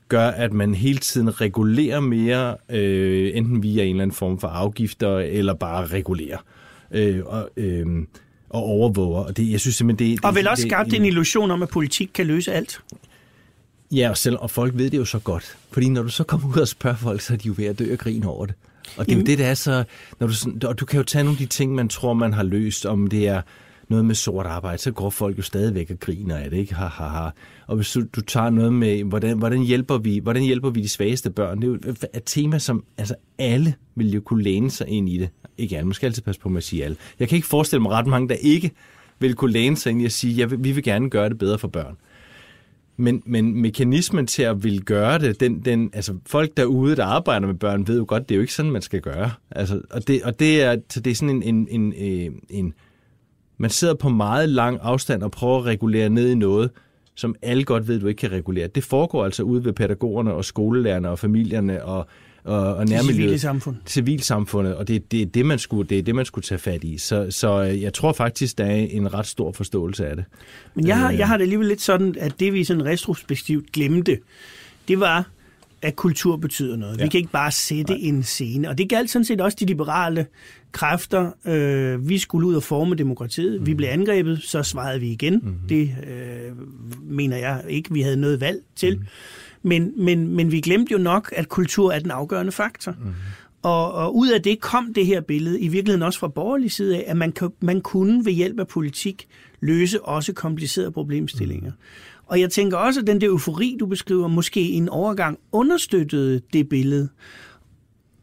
gør, 0.09 0.29
at 0.29 0.53
man 0.53 0.75
hele 0.75 0.99
tiden 0.99 1.41
regulerer 1.41 2.01
mere, 2.01 2.57
øh, 2.69 3.31
enten 3.35 3.63
via 3.63 3.83
en 3.83 3.91
eller 3.91 4.03
anden 4.03 4.15
form 4.15 4.39
for 4.41 4.49
afgifter, 4.49 5.19
eller 5.19 5.55
bare 5.55 5.87
regulerer. 5.87 6.39
Øh, 6.91 7.21
og, 7.27 7.51
øh, 7.57 7.87
og 8.51 8.63
overvåger. 8.63 9.21
Og 9.25 9.37
det, 9.37 9.51
jeg 9.51 9.61
synes 9.61 9.77
simpelthen, 9.77 10.13
det, 10.13 10.25
og 10.25 10.35
vel 10.35 10.49
også 10.49 10.63
skabt 10.69 10.93
en 10.93 11.05
illusion 11.05 11.51
om, 11.51 11.63
at 11.63 11.69
politik 11.69 12.11
kan 12.15 12.27
løse 12.27 12.53
alt. 12.53 12.81
Ja, 13.93 14.11
og, 14.11 14.17
selv, 14.17 14.37
og 14.41 14.51
folk 14.51 14.73
ved 14.77 14.91
det 14.91 14.99
jo 14.99 15.05
så 15.05 15.19
godt. 15.19 15.57
Fordi 15.71 15.89
når 15.89 16.03
du 16.03 16.09
så 16.09 16.25
kommer 16.25 16.49
ud 16.49 16.61
og 16.61 16.69
spørger 16.69 16.97
folk, 16.97 17.21
så 17.21 17.33
er 17.33 17.37
de 17.37 17.49
jo 17.49 17.55
ved 17.57 17.65
at 17.65 17.79
dø 17.79 17.93
og 17.93 17.99
grine 17.99 18.29
over 18.29 18.47
det. 18.47 18.55
Og 18.97 19.07
det 19.07 19.13
er 19.13 19.17
jo 19.17 19.23
det, 19.23 19.39
der 19.39 19.47
er 19.47 19.55
så... 19.55 19.85
Når 20.21 20.27
du, 20.27 20.69
og 20.69 20.81
du 20.81 20.87
kan 20.87 20.97
jo 20.97 21.05
tage 21.05 21.25
nogle 21.25 21.35
af 21.35 21.39
de 21.39 21.47
ting, 21.47 21.75
man 21.75 21.89
tror, 21.89 22.15
man 22.15 22.33
har 22.33 22.43
løst, 22.43 22.87
om 22.87 23.07
det 23.07 23.29
er 23.29 23.43
noget 23.89 24.05
med 24.05 24.15
sort 24.15 24.47
arbejde, 24.47 24.79
så 24.79 24.91
går 24.91 25.11
folk 25.11 25.39
jo 25.39 25.43
stadigvæk 25.43 25.91
og 25.91 26.01
griner 26.01 26.37
af 26.37 26.51
det, 26.51 26.57
ikke? 26.57 26.75
Ha, 26.75 26.87
ha, 26.87 27.05
ha. 27.05 27.29
Og 27.67 27.77
hvis 27.77 27.93
du, 27.93 28.03
du 28.17 28.21
tager 28.21 28.51
noget 28.51 28.73
med, 28.73 29.05
hvordan, 29.05 29.39
hvordan, 29.39 29.63
hjælper 29.63 29.99
vi, 29.99 30.19
hvordan 30.19 30.43
hjælper 30.43 30.71
vi 30.71 30.83
de 30.83 30.89
svageste 30.89 31.31
børn, 31.31 31.63
det 31.63 31.65
er 31.65 31.69
jo 31.69 31.95
et 32.15 32.23
tema, 32.27 32.59
som 32.59 32.85
altså 32.99 33.15
alle 33.39 33.75
vil 33.95 34.13
jo 34.13 34.21
kunne 34.21 34.43
læne 34.43 34.71
sig 34.71 34.89
ind 34.89 35.09
i 35.09 35.19
det. 35.19 35.29
Ikke 35.59 35.77
alle, 35.77 35.87
man 35.87 35.95
skal 35.95 36.07
altid 36.07 36.23
passe 36.23 36.41
på 36.41 36.49
med 36.49 36.57
at 36.57 36.65
sige 36.65 36.85
alle. 36.85 36.97
Jeg 37.19 37.29
kan 37.29 37.37
ikke 37.37 37.49
forestille 37.49 37.83
mig 37.83 37.93
ret 37.93 38.07
mange, 38.07 38.29
der 38.29 38.35
ikke 38.35 38.71
vil 39.19 39.35
kunne 39.35 39.53
læne 39.53 39.77
sig 39.77 39.91
ind 39.91 40.03
i 40.03 40.05
at 40.05 40.13
sige, 40.13 40.43
at 40.43 40.65
vi 40.65 40.73
vil 40.73 40.83
gerne 40.83 41.11
gøre 41.11 41.29
det 41.29 41.39
bedre 41.39 41.59
for 41.59 41.69
børn. 41.69 41.97
Men, 42.97 43.23
men 43.27 43.61
mekanismen 43.61 44.27
til 44.27 44.43
at 44.43 44.65
ville 44.65 44.81
gøre 44.81 45.19
det, 45.19 45.41
den, 45.41 45.61
den, 45.61 45.91
altså 45.93 46.15
folk 46.27 46.57
derude, 46.57 46.97
der 46.97 47.05
arbejder 47.05 47.47
med 47.47 47.55
børn, 47.55 47.87
ved 47.87 47.99
jo 47.99 48.05
godt, 48.09 48.29
det 48.29 48.35
er 48.35 48.37
jo 48.37 48.41
ikke 48.41 48.55
sådan, 48.55 48.73
man 48.73 48.83
skal 48.83 49.01
gøre. 49.01 49.31
Altså, 49.51 49.81
og, 49.91 50.09
det, 50.09 50.23
og 50.23 50.39
det 50.39 50.63
er, 50.63 50.77
så 50.91 51.01
det 51.01 51.11
er 51.11 51.15
sådan 51.15 51.43
en, 51.43 51.43
en, 51.43 51.69
en, 51.71 51.93
øh, 51.93 52.33
en, 52.51 52.75
man 53.59 53.71
sidder 53.71 53.95
på 53.95 54.09
meget 54.09 54.49
lang 54.49 54.79
afstand 54.83 55.23
og 55.23 55.31
prøver 55.31 55.59
at 55.59 55.65
regulere 55.65 56.09
ned 56.09 56.31
i 56.31 56.35
noget, 56.35 56.71
som 57.15 57.35
alle 57.43 57.65
godt 57.65 57.89
ved, 57.89 58.01
du 58.01 58.07
ikke 58.07 58.21
kan 58.21 58.33
regulere. 58.33 58.67
Det 58.67 58.85
foregår 58.85 59.25
altså 59.25 59.43
ude 59.43 59.65
ved 59.65 59.73
pædagogerne 59.73 60.35
og 60.35 60.45
skolelærerne 60.45 61.11
og 61.11 61.19
familierne 61.19 61.85
og 61.85 62.07
og, 62.45 62.75
og 62.75 62.87
nærmiljøet. 62.87 63.29
Civilsamfund. 63.29 63.77
Civilsamfundet, 63.87 64.75
og 64.75 64.89
det, 64.89 65.13
det, 65.13 65.23
er 65.23 65.27
det, 65.27 65.47
man 65.47 65.59
skulle, 65.59 65.89
det 65.89 65.99
er 65.99 66.03
det, 66.03 66.15
man 66.15 66.25
skulle 66.25 66.43
tage 66.43 66.59
fat 66.59 66.85
i. 66.85 66.99
Så, 66.99 67.27
så 67.31 67.63
øh, 67.63 67.83
jeg 67.83 67.95
tror 67.95 68.13
faktisk, 68.13 68.59
der 68.59 68.65
er 68.65 68.75
en 68.75 69.15
ret 69.15 69.27
stor 69.27 69.53
forståelse 69.53 70.07
af 70.07 70.17
det. 70.17 70.25
Men 70.75 70.87
jeg 70.87 70.99
har, 70.99 71.13
øh. 71.13 71.19
jeg 71.19 71.29
har 71.29 71.37
det 71.37 71.43
alligevel 71.43 71.69
lidt 71.69 71.83
sådan, 71.83 72.15
at 72.21 72.41
det 72.41 72.53
vi 72.53 72.65
sådan 72.65 72.85
retrospektivt 72.85 73.73
glemte, 73.73 74.19
det 74.89 75.01
var, 75.01 75.29
at 75.83 75.97
kultur 75.97 76.37
betyder 76.37 76.77
noget. 76.77 76.99
Ja. 76.99 77.03
Vi 77.03 77.09
kan 77.09 77.19
ikke 77.19 77.33
bare 77.33 77.51
sætte 77.51 77.93
Nej. 77.93 78.01
en 78.03 78.23
scene. 78.23 78.69
Og 78.69 78.79
det 78.79 78.89
galt 78.89 79.11
sådan 79.11 79.25
set 79.25 79.41
også 79.41 79.57
de 79.61 79.67
liberale 79.67 80.27
kræfter. 80.73 81.31
Øh, 81.47 82.09
vi 82.09 82.19
skulle 82.19 82.47
ud 82.47 82.55
og 82.55 82.63
forme 82.63 82.95
demokratiet. 82.95 83.61
Mm. 83.61 83.67
Vi 83.67 83.73
mhm. 83.73 83.77
blev 83.77 83.89
angrebet, 83.89 84.43
så 84.43 84.63
svarede 84.63 85.01
vi 85.01 85.09
igen. 85.09 85.41
Mm. 85.43 85.55
Det 85.69 85.91
øh, 86.07 86.53
mener 87.03 87.37
jeg 87.37 87.65
ikke, 87.69 87.93
vi 87.93 88.01
havde 88.01 88.17
noget 88.17 88.41
valg 88.41 88.61
til. 88.77 88.97
Mm. 88.97 89.05
Men, 89.65 89.93
men, 89.97 90.29
men 90.29 90.53
vi 90.53 90.61
glemte 90.61 90.93
jo 90.93 90.99
nok, 90.99 91.33
at 91.37 91.49
kultur 91.49 91.93
er 91.93 91.99
den 91.99 92.11
afgørende 92.11 92.53
faktor. 92.53 92.93
Mm. 92.93 93.13
Og, 93.63 93.93
og 93.93 94.17
ud 94.17 94.29
af 94.29 94.43
det 94.43 94.61
kom 94.61 94.95
det 94.95 95.07
her 95.07 95.21
billede, 95.21 95.61
i 95.61 95.69
virkeligheden 95.69 96.03
også 96.03 96.19
fra 96.19 96.29
borgerlig 96.29 96.73
side 96.73 96.97
af, 96.97 97.05
at 97.07 97.17
man, 97.17 97.33
man 97.61 97.81
kunne 97.81 98.25
ved 98.25 98.33
hjælp 98.33 98.61
af 98.61 98.69
politik 98.69 99.29
løse 99.61 100.03
også 100.03 100.33
komplicerede 100.33 100.93
problemstillinger. 100.93 101.71
Mm. 101.71 101.77
Og 102.27 102.41
jeg 102.41 102.51
tænker 102.51 102.77
også, 102.77 103.01
at 103.01 103.07
den 103.07 103.21
der 103.21 103.27
eufori, 103.27 103.77
du 103.81 103.87
beskriver, 103.87 104.29
måske 104.29 104.61
i 104.61 104.75
en 104.75 104.89
overgang 104.89 105.39
understøttede 105.53 106.41
det 106.53 106.69
billede. 106.69 107.09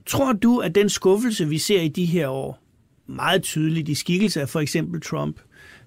Tror 0.06 0.34
du, 0.34 0.58
at 0.58 0.76
den 0.76 0.90
skuffelse, 0.90 1.48
vi 1.48 1.58
ser 1.58 1.82
i 1.82 1.88
de 1.88 2.06
her 2.06 2.28
år, 2.28 2.64
meget 3.08 3.44
tydeligt 3.44 3.90
i 3.90 3.94
skikkelse 3.94 4.42
af 4.42 4.50
for 4.50 4.60
eksempel 4.60 5.02
Trump, 5.02 5.40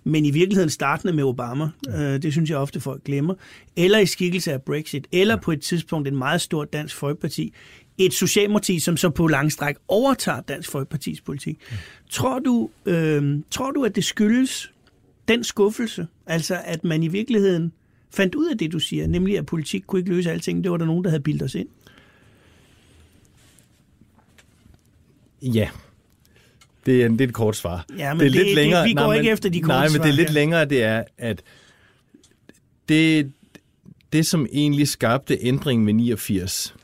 men 0.05 0.25
i 0.25 0.31
virkeligheden 0.31 0.71
startende 0.71 1.13
med 1.13 1.25
Obama, 1.25 1.69
øh, 1.89 2.23
det 2.23 2.33
synes 2.33 2.51
jeg 2.51 2.59
ofte 2.59 2.81
folk 2.81 3.05
glemmer, 3.05 3.35
eller 3.77 3.99
i 3.99 4.07
skikkelse 4.07 4.53
af 4.53 4.63
Brexit, 4.63 5.07
eller 5.13 5.37
på 5.37 5.53
et 5.53 5.61
tidspunkt 5.61 6.09
en 6.09 6.17
meget 6.17 6.41
stor 6.41 6.65
dansk 6.65 6.97
folkeparti, 6.97 7.53
et 7.99 8.13
Socialdemokrati, 8.13 8.81
som 8.81 8.97
så 8.97 9.11
på 9.11 9.27
lang 9.27 9.53
stræk 9.53 9.77
overtager 9.89 10.41
Dansk 10.41 10.71
Folkepartis 10.71 11.21
politik. 11.21 11.59
Mm. 11.71 11.77
Tror, 12.11 12.39
du, 12.39 12.71
øh, 12.87 13.41
tror 13.51 13.71
du, 13.71 13.85
at 13.85 13.97
det 13.97 14.05
skyldes 14.05 14.73
den 15.29 15.45
skuffelse, 15.45 16.07
altså 16.27 16.61
at 16.65 16.85
man 16.85 17.03
i 17.03 17.09
virkeligheden 17.09 17.73
fandt 18.11 18.35
ud 18.35 18.49
af 18.49 18.59
det, 18.59 18.73
du 18.73 18.79
siger, 18.79 19.07
nemlig 19.07 19.39
at 19.39 19.47
politik 19.47 19.85
kunne 19.87 19.99
ikke 19.99 20.11
løse 20.11 20.31
alting, 20.31 20.65
det 20.65 20.71
var 20.71 20.77
der 20.77 20.87
nogen, 20.87 21.05
der 21.05 21.11
havde 21.11 21.23
bildet 21.23 21.43
os 21.43 21.55
ind? 21.55 21.69
Ja, 25.43 25.69
det 26.87 27.03
er, 27.03 27.09
det 27.09 27.21
er 27.21 27.29
et 27.29 27.35
kort 27.35 27.57
svar. 27.57 27.87
Ja, 27.99 28.15
men 28.15 28.21
det 28.21 28.27
er 28.27 28.31
det, 28.31 28.45
lidt 28.45 28.55
længere. 28.55 28.81
Det, 28.81 28.89
vi 28.89 28.95
går 28.95 29.03
nej, 29.03 29.15
ikke 29.15 29.27
men, 29.27 29.33
efter 29.33 29.49
de 29.49 29.61
korte 29.61 29.69
Nej, 29.69 29.89
men 29.89 30.01
det 30.01 30.09
er 30.09 30.13
lidt 30.13 30.33
længere, 30.33 30.65
det 30.65 30.83
er, 30.83 31.05
at 31.19 31.43
det, 32.89 33.33
det, 34.13 34.27
som 34.27 34.47
egentlig 34.53 34.89
skabte 34.89 35.39
ændringen 35.41 35.85
med 35.85 35.95
89, 35.95 36.75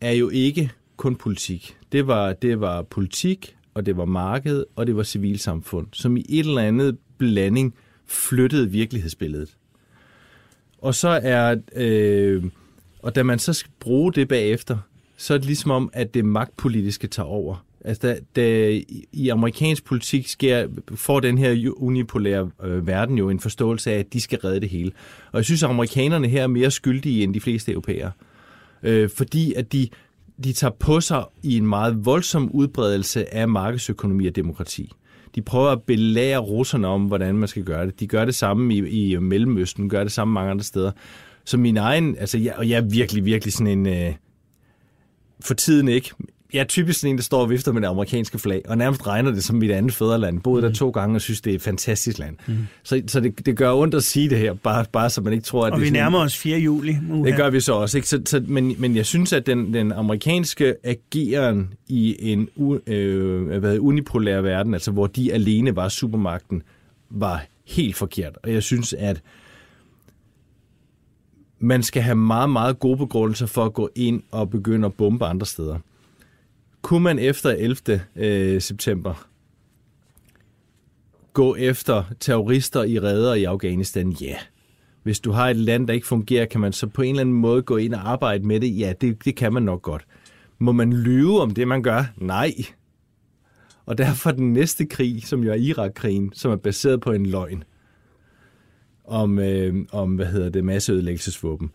er 0.00 0.12
jo 0.12 0.28
ikke 0.28 0.70
kun 0.96 1.16
politik. 1.16 1.76
Det 1.92 2.06
var, 2.06 2.32
det 2.32 2.60
var 2.60 2.82
politik, 2.82 3.56
og 3.74 3.86
det 3.86 3.96
var 3.96 4.04
marked, 4.04 4.64
og 4.76 4.86
det 4.86 4.96
var 4.96 5.02
civilsamfund, 5.02 5.86
som 5.92 6.16
i 6.16 6.24
et 6.28 6.46
eller 6.46 6.62
andet 6.62 6.98
blanding 7.18 7.74
flyttede 8.06 8.70
virkelighedsbilledet. 8.70 9.56
Og 10.78 10.94
så 10.94 11.08
er, 11.08 11.56
øh, 11.74 12.44
og 13.02 13.14
da 13.14 13.22
man 13.22 13.38
så 13.38 13.52
skal 13.52 13.72
bruge 13.80 14.12
det 14.12 14.28
bagefter, 14.28 14.78
så 15.16 15.34
er 15.34 15.38
det 15.38 15.46
ligesom 15.46 15.70
om, 15.70 15.90
at 15.92 16.14
det 16.14 16.24
magtpolitiske 16.24 17.06
tager 17.06 17.26
over. 17.26 17.65
Altså, 17.86 18.02
da, 18.02 18.18
da 18.36 18.80
i 19.12 19.28
amerikansk 19.28 19.84
politik 19.84 20.28
sker, 20.28 20.68
får 20.94 21.20
den 21.20 21.38
her 21.38 21.72
unipolære 21.76 22.50
øh, 22.62 22.86
verden 22.86 23.18
jo 23.18 23.30
en 23.30 23.40
forståelse 23.40 23.92
af, 23.92 23.98
at 23.98 24.12
de 24.12 24.20
skal 24.20 24.38
redde 24.38 24.60
det 24.60 24.68
hele. 24.68 24.92
Og 25.32 25.36
jeg 25.36 25.44
synes, 25.44 25.62
at 25.62 25.70
amerikanerne 25.70 26.28
her 26.28 26.42
er 26.42 26.46
mere 26.46 26.70
skyldige 26.70 27.22
end 27.22 27.34
de 27.34 27.40
fleste 27.40 27.72
europæere. 27.72 28.10
Øh, 28.82 29.10
fordi 29.10 29.54
at 29.54 29.72
de, 29.72 29.88
de 30.44 30.52
tager 30.52 30.74
på 30.78 31.00
sig 31.00 31.24
i 31.42 31.56
en 31.56 31.66
meget 31.66 32.04
voldsom 32.04 32.50
udbredelse 32.50 33.34
af 33.34 33.48
markedsøkonomi 33.48 34.26
og 34.26 34.36
demokrati. 34.36 34.92
De 35.34 35.42
prøver 35.42 35.68
at 35.70 35.82
belære 35.82 36.38
russerne 36.38 36.88
om, 36.88 37.04
hvordan 37.04 37.36
man 37.36 37.48
skal 37.48 37.64
gøre 37.64 37.86
det. 37.86 38.00
De 38.00 38.06
gør 38.06 38.24
det 38.24 38.34
samme 38.34 38.74
i, 38.74 39.12
i 39.12 39.16
Mellemøsten, 39.16 39.88
gør 39.88 40.02
det 40.02 40.12
samme 40.12 40.34
mange 40.34 40.50
andre 40.50 40.64
steder. 40.64 40.92
Så 41.44 41.56
min 41.56 41.76
egen, 41.76 42.16
altså 42.18 42.38
jeg, 42.38 42.54
og 42.56 42.68
jeg 42.68 42.76
er 42.76 42.88
virkelig, 42.90 43.24
virkelig 43.24 43.52
sådan 43.52 43.78
en, 43.78 43.86
øh, 43.86 44.14
for 45.40 45.54
tiden 45.54 45.88
ikke, 45.88 46.10
jeg 46.52 46.60
er 46.60 46.64
typisk 46.64 47.00
sådan 47.00 47.10
en, 47.10 47.16
der 47.16 47.22
står 47.22 47.40
og 47.40 47.50
vifter 47.50 47.72
med 47.72 47.82
det 47.82 47.88
amerikanske 47.88 48.38
flag, 48.38 48.62
og 48.68 48.78
nærmest 48.78 49.06
regner 49.06 49.30
det 49.30 49.44
som 49.44 49.56
mit 49.56 49.70
andet 49.70 49.92
fædreland. 49.92 50.40
Boede 50.40 50.62
mm. 50.62 50.68
der 50.68 50.74
to 50.74 50.90
gange 50.90 51.16
og 51.16 51.20
synes, 51.20 51.40
det 51.40 51.50
er 51.50 51.54
et 51.54 51.62
fantastisk 51.62 52.18
land. 52.18 52.36
Mm. 52.46 52.56
Så, 52.82 53.02
så 53.06 53.20
det, 53.20 53.46
det 53.46 53.56
gør 53.56 53.72
ondt 53.72 53.94
at 53.94 54.04
sige 54.04 54.30
det 54.30 54.38
her, 54.38 54.54
bare, 54.54 54.84
bare 54.92 55.10
så 55.10 55.20
man 55.20 55.32
ikke 55.32 55.44
tror, 55.44 55.66
at 55.66 55.72
og 55.72 55.78
det 55.78 55.86
vi 55.86 55.90
nærmer 55.90 56.18
os 56.18 56.36
4. 56.36 56.58
juli. 56.58 56.96
Nu 57.02 57.24
det 57.24 57.36
gør 57.36 57.50
vi 57.50 57.60
så 57.60 57.72
også. 57.72 57.98
Ikke? 57.98 58.08
Så, 58.08 58.22
så, 58.26 58.42
men, 58.46 58.74
men 58.78 58.96
jeg 58.96 59.06
synes, 59.06 59.32
at 59.32 59.46
den, 59.46 59.74
den 59.74 59.92
amerikanske 59.92 60.74
ageren 60.84 61.74
i 61.88 62.16
en 62.32 62.48
øh, 62.86 63.58
hvad, 63.58 63.78
unipolær 63.78 64.40
verden, 64.40 64.74
altså 64.74 64.90
hvor 64.90 65.06
de 65.06 65.32
alene 65.32 65.76
var 65.76 65.88
supermagten, 65.88 66.62
var 67.10 67.44
helt 67.66 67.96
forkert. 67.96 68.38
Og 68.42 68.52
jeg 68.52 68.62
synes, 68.62 68.92
at 68.92 69.22
man 71.58 71.82
skal 71.82 72.02
have 72.02 72.16
meget, 72.16 72.50
meget 72.50 72.78
gode 72.78 72.96
begrundelser 72.96 73.46
for 73.46 73.64
at 73.64 73.74
gå 73.74 73.90
ind 73.94 74.22
og 74.30 74.50
begynde 74.50 74.86
at 74.86 74.94
bombe 74.94 75.24
andre 75.26 75.46
steder. 75.46 75.78
Kunne 76.86 77.02
man 77.02 77.18
efter 77.18 77.50
11. 77.50 78.00
Øh, 78.16 78.60
september 78.60 79.28
gå 81.32 81.54
efter 81.54 82.04
terrorister 82.20 82.84
i 82.84 83.00
redder 83.00 83.34
i 83.34 83.44
Afghanistan? 83.44 84.12
Ja. 84.12 84.26
Yeah. 84.26 84.38
Hvis 85.02 85.20
du 85.20 85.30
har 85.30 85.48
et 85.48 85.56
land, 85.56 85.86
der 85.86 85.94
ikke 85.94 86.06
fungerer, 86.06 86.46
kan 86.46 86.60
man 86.60 86.72
så 86.72 86.86
på 86.86 87.02
en 87.02 87.10
eller 87.10 87.20
anden 87.20 87.34
måde 87.34 87.62
gå 87.62 87.76
ind 87.76 87.94
og 87.94 88.10
arbejde 88.10 88.46
med 88.46 88.60
det? 88.60 88.78
Ja, 88.78 88.92
det, 89.00 89.24
det 89.24 89.36
kan 89.36 89.52
man 89.52 89.62
nok 89.62 89.82
godt. 89.82 90.06
Må 90.58 90.72
man 90.72 90.92
lyve 90.92 91.40
om 91.40 91.50
det, 91.50 91.68
man 91.68 91.82
gør? 91.82 92.04
Nej. 92.16 92.52
Og 93.86 93.98
derfor 93.98 94.30
den 94.30 94.52
næste 94.52 94.86
krig, 94.86 95.26
som 95.26 95.44
jo 95.44 95.50
er 95.50 95.56
Irak-krigen, 95.56 96.32
som 96.34 96.52
er 96.52 96.56
baseret 96.56 97.00
på 97.00 97.12
en 97.12 97.26
løgn 97.26 97.64
om, 99.04 99.38
øh, 99.38 99.74
om 99.92 100.14
hvad 100.14 100.26
hedder 100.26 100.48
det, 100.48 100.64
masseødelæggelsesvåben, 100.64 101.70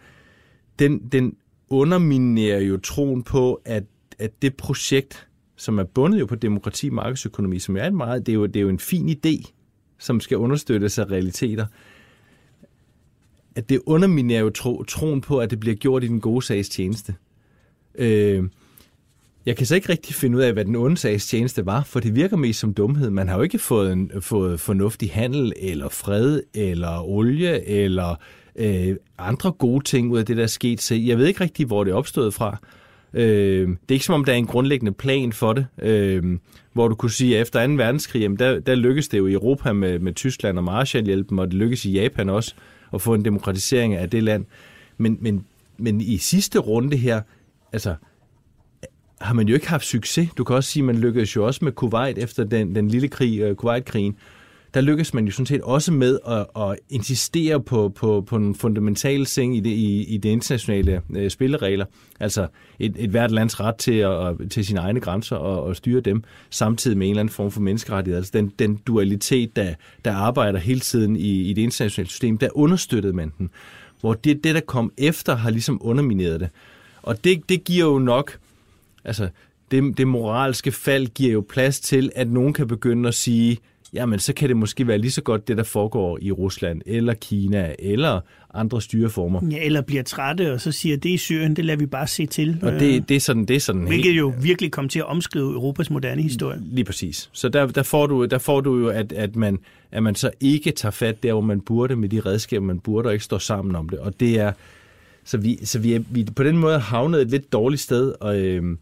den, 0.80 1.00
den 1.12 1.36
underminerer 1.70 2.60
jo 2.60 2.78
troen 2.78 3.24
på, 3.24 3.62
at 3.66 3.84
at 4.22 4.42
det 4.42 4.56
projekt, 4.56 5.28
som 5.56 5.80
er 5.80 5.84
bundet 5.84 6.20
jo 6.20 6.26
på 6.26 6.36
demokrati 6.36 6.88
og 6.88 6.94
markedsøkonomi, 6.94 7.60
som 7.60 7.78
er 7.78 7.90
meget, 7.90 8.26
det 8.26 8.32
er 8.32 8.36
jo, 8.36 8.46
det 8.46 8.56
er 8.56 8.62
jo 8.62 8.70
en 8.70 8.80
fin 8.80 9.10
idé, 9.10 9.52
som 10.00 10.20
skal 10.20 10.38
understøttes 10.38 11.00
af 11.00 11.06
realiteter, 11.06 11.66
at 13.56 13.70
det 13.70 13.82
underminerer 13.86 14.42
jo 14.42 14.50
tro, 14.50 14.84
troen 14.84 15.22
på, 15.22 15.40
at 15.40 15.50
det 15.50 15.60
bliver 15.60 15.76
gjort 15.76 16.04
i 16.04 16.08
den 16.08 16.22
gode 16.22 16.46
sags 16.46 16.70
tjeneste. 16.70 17.16
Øh, 17.96 18.44
jeg 19.46 19.58
kan 19.58 19.66
så 19.66 19.76
ikke 19.76 19.90
rigtig 19.90 20.16
finde 20.16 20.38
ud 20.38 20.44
af, 20.44 20.54
hvad 20.54 20.66
den 20.66 20.76
onde 20.76 20.98
sags 20.98 21.28
tjeneste 21.28 21.66
var, 21.66 21.84
for 21.84 22.00
det 22.00 22.16
virker 22.16 22.38
mest 22.38 22.60
som 22.60 22.74
dumhed. 22.74 23.10
Man 23.10 23.28
har 23.28 23.36
jo 23.36 23.42
ikke 23.42 23.60
fået, 23.60 23.92
en, 23.94 24.12
fået 24.22 24.60
fornuftig 24.60 25.12
handel, 25.12 25.54
eller 25.58 25.90
fred, 25.90 26.42
eller 26.54 27.10
olie, 27.10 27.68
eller 27.68 28.16
øh, 28.56 28.96
andre 29.18 29.52
gode 29.52 29.84
ting 29.84 30.12
ud 30.12 30.20
af 30.20 30.26
det, 30.26 30.38
der 30.38 30.44
er 30.44 30.48
sket. 30.48 30.82
Så 30.82 30.96
jeg 30.96 31.18
ved 31.18 31.28
ikke 31.28 31.42
rigtig, 31.42 31.66
hvor 31.66 31.84
det 31.84 31.94
opstod 31.94 32.32
fra. 32.32 32.58
Øh, 33.14 33.68
det 33.68 33.78
er 33.90 33.94
ikke 33.94 34.06
som 34.06 34.16
om, 34.16 34.26
der 34.26 34.34
er 34.34 34.38
en 34.38 34.48
grundlæggende 34.48 34.92
plan 34.92 35.34
for 35.34 35.54
det, 35.54 35.68
øh, 35.82 36.38
hvor 36.74 36.88
du 36.88 36.96
kunne 36.96 37.12
sige, 37.12 37.36
at 37.36 37.42
efter 37.42 37.68
2. 37.68 37.74
verdenskrig, 37.74 38.22
jamen 38.22 38.40
der, 38.40 38.60
der 38.60 38.76
lykkedes 38.76 39.08
det 39.08 39.18
jo 39.18 39.28
i 39.28 39.34
Europa 39.34 39.74
med, 39.74 40.00
med 40.00 40.14
Tyskland 40.14 40.58
og 40.58 40.64
Marshallhjælpen, 40.64 41.40
og 41.40 41.48
det 41.48 41.54
lykkedes 41.54 41.86
i 41.86 41.92
Japan 41.92 42.30
også 42.30 42.56
at 42.94 43.02
få 43.02 43.14
en 43.14 43.26
demokratisering 43.26 43.96
af 43.96 44.10
det 44.10 44.24
land. 44.24 44.46
Men, 44.98 45.18
men, 45.22 45.46
men 45.78 46.02
i 46.02 46.18
sidste 46.18 46.60
runde 46.60 46.98
her, 46.98 47.22
altså, 47.74 47.96
har 49.22 49.34
man 49.34 49.48
jo 49.48 49.54
ikke 49.54 49.70
haft 49.70 49.86
succes. 49.86 50.30
Du 50.38 50.44
kan 50.44 50.56
også 50.56 50.70
sige, 50.70 50.82
at 50.82 50.86
man 50.86 50.98
lykkedes 50.98 51.36
jo 51.36 51.46
også 51.46 51.66
med 51.66 51.72
Kuwait 51.72 52.18
efter 52.18 52.44
den, 52.44 52.76
den 52.76 52.88
lille 52.88 53.08
krig, 53.08 53.50
uh, 53.50 53.56
Kuwait-krigen 53.56 54.16
der 54.74 54.82
lykkes 54.82 55.14
man 55.14 55.26
jo 55.26 55.32
sådan 55.32 55.46
set 55.46 55.62
også 55.62 55.92
med 55.92 56.20
at, 56.28 56.46
at 56.56 56.80
insistere 56.90 57.62
på, 57.62 57.90
på, 57.90 58.22
på 58.22 58.36
en 58.36 58.56
fundamental 58.56 59.26
ting 59.26 59.58
i 59.58 59.60
det, 59.60 59.70
i, 59.70 60.04
i 60.04 60.18
det 60.18 60.30
internationale 60.30 61.02
øh, 61.16 61.30
spilleregler. 61.30 61.86
Altså 62.20 62.48
et, 62.80 62.96
et 62.98 63.10
hvert 63.10 63.32
lands 63.32 63.60
ret 63.60 63.76
til, 63.76 63.94
at, 63.94 64.36
til 64.50 64.66
sine 64.66 64.80
egne 64.80 65.00
grænser 65.00 65.36
og, 65.36 65.64
og 65.64 65.76
styre 65.76 66.02
dem, 66.02 66.24
samtidig 66.50 66.98
med 66.98 67.08
en 67.08 67.12
eller 67.12 67.20
anden 67.20 67.34
form 67.34 67.52
for 67.52 67.62
menneskerettighed. 67.62 68.18
Altså 68.18 68.32
den, 68.34 68.54
den 68.60 68.76
dualitet, 68.76 69.56
der, 69.56 69.74
der 70.06 70.14
arbejder 70.14 70.60
hele 70.60 70.80
tiden 70.80 71.16
i, 71.16 71.42
i 71.42 71.54
det 71.54 71.62
internationale 71.62 72.10
system, 72.10 72.38
der 72.38 72.50
understøttede 72.54 73.14
man 73.14 73.32
den. 73.38 73.50
Hvor 74.02 74.14
det, 74.14 74.44
det, 74.44 74.56
der 74.56 74.62
kom 74.62 74.92
efter, 74.98 75.36
har 75.36 75.50
ligesom 75.50 75.78
undermineret 75.82 76.40
det. 76.40 76.50
Og 77.02 77.24
det, 77.24 77.50
det 77.50 77.64
giver 77.64 77.86
jo 77.86 78.00
nok... 78.00 78.38
Altså, 79.04 79.30
det, 79.72 79.98
det 79.98 80.08
moralske 80.08 80.72
fald 80.72 81.08
giver 81.08 81.32
jo 81.32 81.46
plads 81.50 81.80
til, 81.80 82.12
at 82.16 82.30
nogen 82.30 82.54
kan 82.54 82.68
begynde 82.68 83.08
at 83.08 83.16
sige, 83.16 83.58
jamen 83.94 84.20
så 84.20 84.34
kan 84.34 84.50
det 84.50 84.58
måske 84.58 84.88
være 84.88 84.98
lige 84.98 85.12
så 85.12 85.22
godt 85.22 85.48
det, 85.48 85.58
der 85.58 85.64
foregår 85.64 86.20
i 86.22 86.32
Rusland, 86.32 86.82
eller 86.86 87.14
Kina, 87.14 87.76
eller 87.80 88.22
andre 88.54 88.82
styreformer. 88.82 89.42
Ja, 89.52 89.66
eller 89.66 89.82
bliver 89.82 90.04
trætte, 90.04 90.54
og 90.54 90.62
så 90.62 90.72
siger, 90.72 90.98
det 90.98 91.10
i 91.10 91.18
Syrien, 91.18 91.56
det 91.56 91.66
lader 91.66 91.80
vi 91.80 91.86
bare 91.86 92.08
se 92.08 92.26
til. 92.26 92.60
Og 92.62 92.72
det, 92.72 93.10
det 93.10 93.16
er 93.16 93.20
sådan, 93.20 93.46
det 93.46 93.56
er 93.56 93.60
sådan 93.60 93.82
Hvilket 93.82 94.06
helt, 94.06 94.18
jo 94.18 94.34
virkelig 94.42 94.72
kom 94.72 94.90
til 94.90 95.00
at 95.00 95.06
omskrive 95.06 95.54
Europas 95.54 95.90
moderne 95.90 96.22
historie. 96.22 96.60
Lige 96.66 96.86
præcis. 96.86 97.30
Så 97.32 97.50
der, 97.50 97.68
der, 97.68 97.84
får, 97.84 98.08
du, 98.08 98.26
der 98.26 98.38
får 98.38 98.62
du 98.62 98.78
jo, 98.78 98.88
at, 98.88 99.12
at, 99.12 99.36
man, 99.36 99.60
at 99.92 100.04
man 100.04 100.16
så 100.16 100.32
ikke 100.40 100.72
tager 100.72 100.92
fat 100.92 101.24
der, 101.24 101.34
hvor 101.34 101.42
man 101.42 101.62
burde, 101.62 101.96
med 101.96 102.10
de 102.10 102.20
redskaber, 102.20 102.66
man 102.66 102.80
burde, 102.80 103.08
og 103.08 103.14
ikke 103.14 103.26
står 103.26 103.38
sammen 103.38 103.76
om 103.76 103.90
det. 103.90 104.00
Og 104.00 104.20
det 104.20 104.40
er, 104.40 104.52
så 105.24 105.38
vi, 105.38 105.60
så 105.66 105.80
vi 105.80 105.94
er 105.94 106.00
vi 106.10 106.28
på 106.36 106.44
den 106.44 106.58
måde 106.58 106.80
havnet 106.80 107.22
et 107.22 107.30
lidt 107.30 107.54
dårligt 107.54 107.82
sted, 107.82 108.14
og 108.20 108.40
øh, 108.40 108.78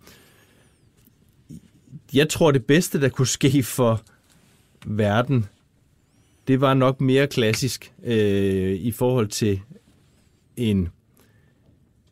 jeg 2.13 2.29
tror, 2.29 2.51
det 2.51 2.65
bedste, 2.65 3.01
der 3.01 3.09
kunne 3.09 3.27
ske 3.27 3.63
for 3.63 4.01
verden, 4.85 5.45
det 6.47 6.61
var 6.61 6.73
nok 6.73 7.01
mere 7.01 7.27
klassisk 7.27 7.93
øh, 8.03 8.73
i 8.73 8.91
forhold 8.91 9.27
til 9.27 9.59
en 10.57 10.89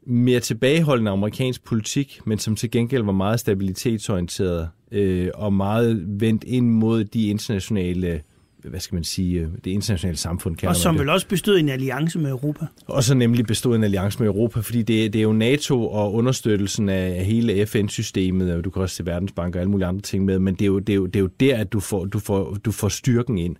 mere 0.06 0.40
tilbageholdende 0.40 1.12
amerikansk 1.12 1.64
politik, 1.64 2.20
men 2.26 2.40
som 2.40 2.56
til 2.56 2.72
gengæld 2.72 3.04
var 3.04 3.12
meget 3.12 3.40
stabilitetsorienteret 3.40 4.70
øh, 4.92 5.30
og 5.34 5.54
meget 5.54 6.04
vendt 6.22 6.44
ind 6.44 6.70
mod 6.70 7.04
de 7.04 7.28
internationale 7.28 8.22
hvad 8.70 8.80
skal 8.80 8.96
man 8.96 9.04
sige, 9.04 9.40
øh, 9.40 9.48
det 9.66 9.72
internationale 9.72 10.18
samfund. 10.18 10.56
Kan 10.56 10.70
og 10.70 10.76
som 10.76 11.00
vel 11.00 11.10
også 11.10 11.28
bestod 11.28 11.60
en 11.60 11.70
alliance 11.70 12.20
med 12.20 12.30
Europa. 12.30 12.66
Og 12.88 13.04
så 13.04 13.16
nemlig 13.16 13.46
bestod 13.46 13.76
en 13.76 13.84
alliance 13.84 14.20
med 14.20 14.28
Europa, 14.28 14.60
fordi 14.60 14.82
det, 14.82 15.14
det 15.14 15.20
er 15.20 15.24
jo 15.24 15.34
NATO 15.34 15.88
og 15.88 16.14
understøttelsen 16.14 16.90
af 16.90 17.26
hele 17.26 17.66
FN-systemet, 17.66 18.54
og 18.54 18.64
du 18.64 18.70
kan 18.70 18.82
også 18.82 18.96
se 18.96 19.06
Verdensbank 19.06 19.56
og 19.56 19.62
alle 19.62 19.72
mulige 19.72 19.88
andre 19.88 20.02
ting 20.02 20.26
med, 20.26 20.40
men 20.40 20.54
det 20.54 20.62
er 20.62 20.68
jo, 20.68 20.80
det 20.80 20.94
er 20.94 20.98
jo, 20.98 21.06
det 21.06 21.16
er 21.16 21.20
jo 21.20 21.30
der, 21.40 21.58
at 21.58 21.74
du 21.74 21.80
får, 21.80 22.06
du 22.06 22.20
får, 22.20 22.58
du 22.66 22.72
får 22.72 22.90
styrken 22.90 23.38
ind. 23.38 23.56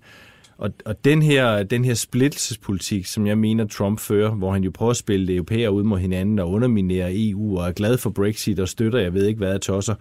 Og, 0.58 0.72
og 0.86 1.06
den, 1.06 1.22
her, 1.22 1.64
den 1.64 1.86
her 1.86 1.94
splittelsespolitik, 1.94 3.06
som 3.06 3.28
jeg 3.28 3.38
mener, 3.38 3.68
Trump 3.68 4.00
fører, 4.00 4.32
hvor 4.32 4.52
han 4.52 4.64
jo 4.64 4.72
prøver 4.72 4.90
at 4.90 4.98
spille 4.98 5.36
europæer 5.36 5.70
ud 5.70 5.84
mod 5.84 6.00
hinanden 6.00 6.40
og 6.40 6.52
underminere 6.52 7.10
EU 7.14 7.60
og 7.60 7.68
er 7.68 7.72
glad 7.72 7.98
for 7.98 8.10
Brexit 8.10 8.60
og 8.60 8.68
støtter, 8.68 9.00
jeg 9.00 9.14
ved 9.14 9.26
ikke 9.26 9.38
hvad, 9.38 9.60
tosser, 9.60 9.96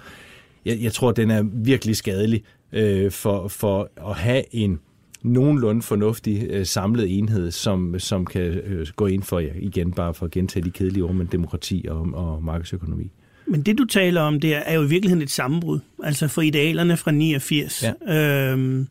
jeg, 0.64 0.78
jeg 0.80 0.92
tror, 0.92 1.12
den 1.12 1.30
er 1.30 1.42
virkelig 1.42 1.96
skadelig 1.96 2.42
øh, 2.72 3.10
for, 3.10 3.48
for 3.48 3.90
at 4.10 4.16
have 4.16 4.54
en 4.54 4.80
nogenlunde 5.22 5.82
fornuftig 5.82 6.46
øh, 6.50 6.66
samlet 6.66 7.18
enhed, 7.18 7.50
som, 7.50 7.98
som 7.98 8.26
kan 8.26 8.42
øh, 8.42 8.86
gå 8.96 9.06
ind 9.06 9.22
for, 9.22 9.38
ja, 9.38 9.52
igen 9.58 9.92
bare 9.92 10.14
for 10.14 10.26
at 10.26 10.32
gentage 10.32 10.64
de 10.64 10.70
kedelige 10.70 11.04
ord, 11.04 11.14
men 11.14 11.26
demokrati 11.26 11.86
og, 11.88 12.08
og 12.14 12.42
markedsøkonomi. 12.44 13.10
Men 13.46 13.62
det, 13.62 13.78
du 13.78 13.84
taler 13.84 14.20
om 14.20 14.40
der, 14.40 14.56
er 14.56 14.74
jo 14.74 14.82
i 14.82 14.88
virkeligheden 14.88 15.22
et 15.22 15.30
sammenbrud. 15.30 15.80
Altså 16.02 16.28
for 16.28 16.42
idealerne 16.42 16.96
fra 16.96 17.10
89. 17.10 17.84
Ja. 18.08 18.52
Øhm, 18.52 18.88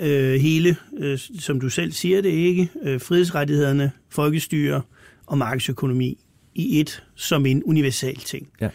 øh, 0.00 0.40
hele, 0.40 0.76
øh, 0.98 1.18
som 1.18 1.60
du 1.60 1.68
selv 1.68 1.92
siger 1.92 2.20
det 2.20 2.28
ikke, 2.28 2.68
øh, 2.82 3.00
frihedsrettighederne, 3.00 3.90
folkestyre 4.08 4.82
og 5.26 5.38
markedsøkonomi 5.38 6.18
i 6.54 6.80
et 6.80 7.02
som 7.14 7.46
en 7.46 7.62
universal 7.64 8.16
ting. 8.16 8.48
Ja. 8.60 8.68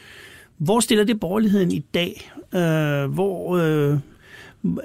Hvor 0.57 0.79
stiller 0.79 1.03
det 1.03 1.19
borgerligheden 1.19 1.71
i 1.71 1.79
dag? 1.79 2.31
Øh, 2.55 3.13
hvor, 3.13 3.57
øh, 3.57 3.99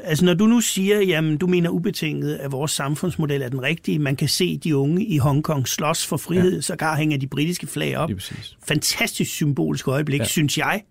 altså 0.04 0.24
når 0.24 0.34
du 0.34 0.46
nu 0.46 0.60
siger, 0.60 1.00
jamen 1.00 1.36
du 1.36 1.46
mener 1.46 1.70
ubetinget, 1.70 2.36
at 2.36 2.52
vores 2.52 2.70
samfundsmodel 2.70 3.42
er 3.42 3.48
den 3.48 3.62
rigtige, 3.62 3.98
man 3.98 4.16
kan 4.16 4.28
se 4.28 4.58
de 4.58 4.76
unge 4.76 5.04
i 5.04 5.18
Hongkong 5.18 5.68
slås 5.68 6.06
for 6.06 6.16
frihed, 6.16 6.54
ja. 6.54 6.60
sågar 6.60 6.96
hænger 6.96 7.18
de 7.18 7.26
britiske 7.26 7.66
flag 7.66 7.96
op. 7.96 8.10
Fantastisk 8.68 9.30
symbolisk 9.30 9.88
øjeblik, 9.88 10.20
ja. 10.20 10.24
synes 10.24 10.58
jeg, 10.58 10.82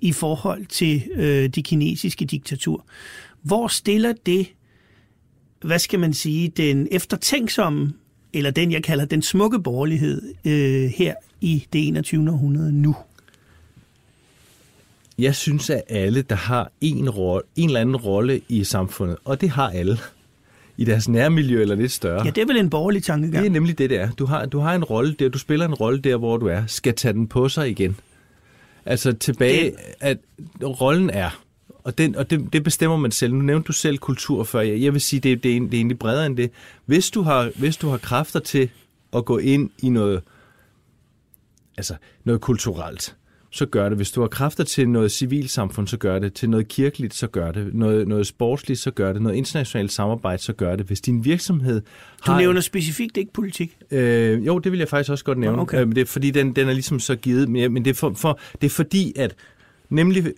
i 0.00 0.12
forhold 0.12 0.66
til 0.66 1.02
øh, 1.14 1.48
det 1.48 1.64
kinesiske 1.64 2.24
diktatur. 2.24 2.86
Hvor 3.42 3.68
stiller 3.68 4.12
det, 4.26 4.46
hvad 5.64 5.78
skal 5.78 6.00
man 6.00 6.14
sige, 6.14 6.48
den 6.48 6.88
eftertænksomme, 6.90 7.92
eller 8.32 8.50
den 8.50 8.72
jeg 8.72 8.82
kalder 8.82 9.04
den 9.04 9.22
smukke 9.22 9.62
borgerlighed 9.62 10.22
øh, 10.44 10.90
her 10.90 11.14
i 11.40 11.66
det 11.72 11.88
21. 11.88 12.30
århundrede 12.30 12.72
nu? 12.72 12.96
Jeg 15.20 15.34
synes, 15.34 15.70
at 15.70 15.82
alle, 15.88 16.22
der 16.22 16.36
har 16.36 16.70
en, 16.80 17.10
rolle, 17.10 17.42
en 17.56 17.68
eller 17.68 17.80
anden 17.80 17.96
rolle 17.96 18.40
i 18.48 18.64
samfundet, 18.64 19.16
og 19.24 19.40
det 19.40 19.50
har 19.50 19.68
alle, 19.68 19.98
i 20.76 20.84
deres 20.84 21.08
nærmiljø 21.08 21.62
eller 21.62 21.74
lidt 21.74 21.92
større. 21.92 22.24
Ja, 22.24 22.30
det 22.30 22.42
er 22.42 22.46
vel 22.46 22.56
en 22.56 22.70
borgerlig 22.70 23.02
tankegang. 23.02 23.42
Det 23.42 23.48
er 23.48 23.52
nemlig 23.52 23.78
det, 23.78 23.90
det 23.90 24.00
er. 24.00 24.10
Du 24.10 24.26
har, 24.26 24.46
du 24.46 24.58
har 24.58 24.74
en 24.74 24.84
rolle 24.84 25.14
der, 25.18 25.28
du 25.28 25.38
spiller 25.38 25.66
en 25.66 25.74
rolle 25.74 26.00
der, 26.00 26.16
hvor 26.16 26.36
du 26.36 26.46
er, 26.46 26.62
skal 26.66 26.94
tage 26.94 27.12
den 27.12 27.26
på 27.26 27.48
sig 27.48 27.70
igen. 27.70 27.96
Altså 28.86 29.12
tilbage, 29.12 29.64
det... 29.64 29.76
at 30.00 30.18
rollen 30.62 31.10
er, 31.10 31.30
og, 31.84 31.98
den, 31.98 32.16
og 32.16 32.30
det, 32.30 32.52
det 32.52 32.64
bestemmer 32.64 32.96
man 32.96 33.10
selv. 33.10 33.34
Nu 33.34 33.40
nævnte 33.40 33.66
du 33.66 33.72
selv 33.72 33.98
kultur 33.98 34.44
før. 34.44 34.60
Jeg, 34.60 34.82
jeg 34.82 34.92
vil 34.92 35.00
sige, 35.00 35.20
det, 35.20 35.42
det, 35.42 35.56
er, 35.56 35.60
det 35.60 35.74
er 35.74 35.78
egentlig 35.78 35.98
bredere 35.98 36.26
end 36.26 36.36
det. 36.36 36.50
Hvis 36.86 37.10
du, 37.10 37.22
har, 37.22 37.50
hvis 37.56 37.76
du 37.76 37.88
har 37.88 37.98
kræfter 37.98 38.40
til 38.40 38.70
at 39.16 39.24
gå 39.24 39.38
ind 39.38 39.70
i 39.78 39.88
noget, 39.88 40.22
altså 41.76 41.94
noget 42.24 42.40
kulturelt, 42.40 43.16
så 43.50 43.66
gør 43.66 43.88
det. 43.88 43.98
Hvis 43.98 44.10
du 44.10 44.20
har 44.20 44.28
kræfter 44.28 44.64
til 44.64 44.88
noget 44.88 45.12
civilsamfund, 45.12 45.86
så 45.86 45.96
gør 45.96 46.18
det. 46.18 46.32
Til 46.32 46.50
noget 46.50 46.68
kirkeligt, 46.68 47.14
så 47.14 47.26
gør 47.26 47.52
det. 47.52 47.74
Noget, 47.74 48.08
noget 48.08 48.26
sportsligt, 48.26 48.80
så 48.80 48.90
gør 48.90 49.12
det. 49.12 49.22
Noget 49.22 49.36
internationalt 49.36 49.92
samarbejde, 49.92 50.42
så 50.42 50.52
gør 50.52 50.76
det. 50.76 50.86
Hvis 50.86 51.00
din 51.00 51.24
virksomhed 51.24 51.82
har... 52.22 52.34
Du 52.34 52.38
nævner 52.38 52.60
specifikt 52.60 53.16
ikke 53.16 53.32
politik? 53.32 53.76
Øh, 53.90 54.46
jo, 54.46 54.58
det 54.58 54.72
vil 54.72 54.78
jeg 54.78 54.88
faktisk 54.88 55.10
også 55.10 55.24
godt 55.24 55.38
nævne. 55.38 55.62
Okay. 55.62 55.86
Øh, 55.86 55.88
det 55.88 55.98
er, 55.98 56.04
fordi 56.04 56.30
den, 56.30 56.56
den 56.56 56.68
er 56.68 56.72
ligesom 56.72 57.00
så 57.00 57.16
givet. 57.16 57.48
Men 57.48 57.84
det 57.84 57.90
er, 57.90 57.94
for, 57.94 58.14
for, 58.14 58.40
det 58.60 58.66
er 58.66 58.70
fordi, 58.70 59.12
at 59.16 59.34
nemlig 59.88 60.32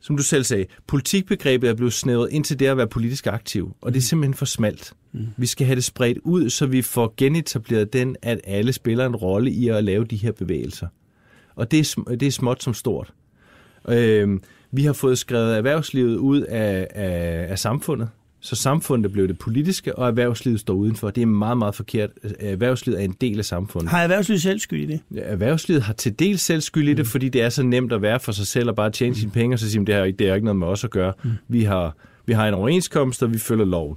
som 0.00 0.16
du 0.16 0.22
selv 0.22 0.44
sagde, 0.44 0.66
politikbegrebet 0.86 1.70
er 1.70 1.74
blevet 1.74 1.92
snævret 1.92 2.28
ind 2.32 2.44
til 2.44 2.58
det 2.58 2.66
at 2.66 2.76
være 2.76 2.88
politisk 2.88 3.26
aktiv, 3.26 3.76
og 3.80 3.92
det 3.92 3.96
er 3.96 4.00
mm. 4.00 4.04
simpelthen 4.04 4.34
for 4.34 4.44
smalt. 4.44 4.92
Mm. 5.12 5.26
Vi 5.36 5.46
skal 5.46 5.66
have 5.66 5.76
det 5.76 5.84
spredt 5.84 6.18
ud, 6.24 6.50
så 6.50 6.66
vi 6.66 6.82
får 6.82 7.14
genetableret 7.16 7.92
den, 7.92 8.16
at 8.22 8.40
alle 8.44 8.72
spiller 8.72 9.06
en 9.06 9.16
rolle 9.16 9.50
i 9.50 9.68
at 9.68 9.84
lave 9.84 10.04
de 10.04 10.16
her 10.16 10.32
bevægelser. 10.32 10.86
Og 11.54 11.70
det 11.70 11.80
er, 11.80 12.14
det 12.14 12.22
er 12.22 12.30
småt 12.30 12.62
som 12.62 12.74
stort. 12.74 13.12
Øh, 13.88 14.38
vi 14.72 14.84
har 14.84 14.92
fået 14.92 15.18
skrevet 15.18 15.56
erhvervslivet 15.56 16.16
ud 16.16 16.40
af, 16.40 16.86
af, 16.90 17.46
af 17.50 17.58
samfundet, 17.58 18.08
så 18.42 18.56
samfundet 18.56 19.12
blev 19.12 19.28
det 19.28 19.38
politiske, 19.38 19.98
og 19.98 20.08
erhvervslivet 20.08 20.60
står 20.60 20.74
udenfor. 20.74 21.10
Det 21.10 21.22
er 21.22 21.26
meget, 21.26 21.58
meget 21.58 21.74
forkert. 21.74 22.10
Erhvervslivet 22.40 23.00
er 23.00 23.04
en 23.04 23.16
del 23.20 23.38
af 23.38 23.44
samfundet. 23.44 23.90
Har 23.90 24.02
erhvervslivet 24.02 24.42
selv 24.42 24.58
skyld 24.58 24.82
i 24.82 24.86
det? 24.86 25.00
Ja, 25.14 25.20
erhvervslivet 25.20 25.82
har 25.82 25.92
til 25.92 26.18
dels 26.18 26.42
selv 26.42 26.60
skyld 26.60 26.88
i 26.88 26.94
det, 26.94 26.98
mm. 26.98 27.04
fordi 27.04 27.28
det 27.28 27.42
er 27.42 27.48
så 27.48 27.62
nemt 27.62 27.92
at 27.92 28.02
være 28.02 28.20
for 28.20 28.32
sig 28.32 28.46
selv 28.46 28.68
og 28.68 28.76
bare 28.76 28.90
tjene 28.90 29.10
mm. 29.10 29.16
sine 29.16 29.30
penge, 29.30 29.54
og 29.54 29.58
så 29.58 29.70
sige, 29.70 29.86
det 29.86 29.94
har, 29.94 30.04
det 30.04 30.28
har 30.28 30.34
ikke 30.34 30.44
noget 30.44 30.56
med 30.56 30.66
os 30.66 30.84
at 30.84 30.90
gøre. 30.90 31.12
Mm. 31.22 31.30
Vi, 31.48 31.62
har, 31.62 31.96
vi 32.26 32.32
har 32.32 32.48
en 32.48 32.54
overenskomst, 32.54 33.22
og 33.22 33.32
vi 33.32 33.38
følger 33.38 33.64
loven 33.64 33.96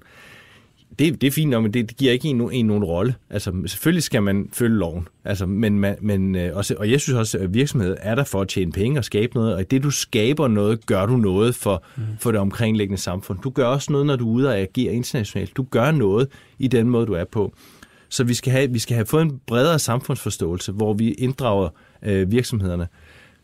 det, 0.99 1.21
det 1.21 1.27
er 1.27 1.31
fint 1.31 1.49
men 1.49 1.73
det, 1.73 1.89
det 1.89 1.97
giver 1.97 2.11
ikke 2.11 2.27
en, 2.27 2.51
en 2.51 2.65
nogen 2.65 2.83
rolle. 2.83 3.15
Altså, 3.29 3.51
selvfølgelig 3.65 4.03
skal 4.03 4.23
man 4.23 4.49
følge 4.53 4.77
loven. 4.77 5.07
Altså, 5.25 5.45
men, 5.45 5.79
man, 5.79 5.95
men 6.01 6.35
øh, 6.35 6.57
også, 6.57 6.75
og 6.79 6.91
jeg 6.91 7.01
synes 7.01 7.17
også, 7.17 7.37
at 7.37 7.53
virksomheden 7.53 7.97
er 8.01 8.15
der 8.15 8.23
for 8.23 8.41
at 8.41 8.47
tjene 8.47 8.71
penge 8.71 8.99
og 8.99 9.05
skabe 9.05 9.33
noget, 9.35 9.55
og 9.55 9.71
det 9.71 9.83
du 9.83 9.91
skaber 9.91 10.47
noget, 10.47 10.85
gør 10.85 11.05
du 11.05 11.17
noget 11.17 11.55
for, 11.55 11.83
mm. 11.95 12.03
for 12.19 12.31
det 12.31 12.39
omkringliggende 12.39 13.01
samfund. 13.01 13.39
Du 13.39 13.49
gør 13.49 13.65
også 13.65 13.91
noget, 13.91 14.07
når 14.07 14.15
du 14.15 14.29
er 14.29 14.33
ude 14.33 14.47
og 14.47 14.57
agere 14.57 14.93
internationalt. 14.93 15.57
Du 15.57 15.65
gør 15.71 15.91
noget 15.91 16.27
i 16.59 16.67
den 16.67 16.89
måde, 16.89 17.05
du 17.05 17.13
er 17.13 17.25
på. 17.25 17.53
Så 18.09 18.23
vi 18.23 18.33
skal 18.33 18.51
have, 18.51 18.71
vi 18.71 18.79
skal 18.79 18.95
have 18.95 19.05
fået 19.05 19.21
en 19.21 19.39
bredere 19.47 19.79
samfundsforståelse, 19.79 20.71
hvor 20.71 20.93
vi 20.93 21.11
inddrager 21.11 21.69
øh, 22.03 22.31
virksomhederne. 22.31 22.87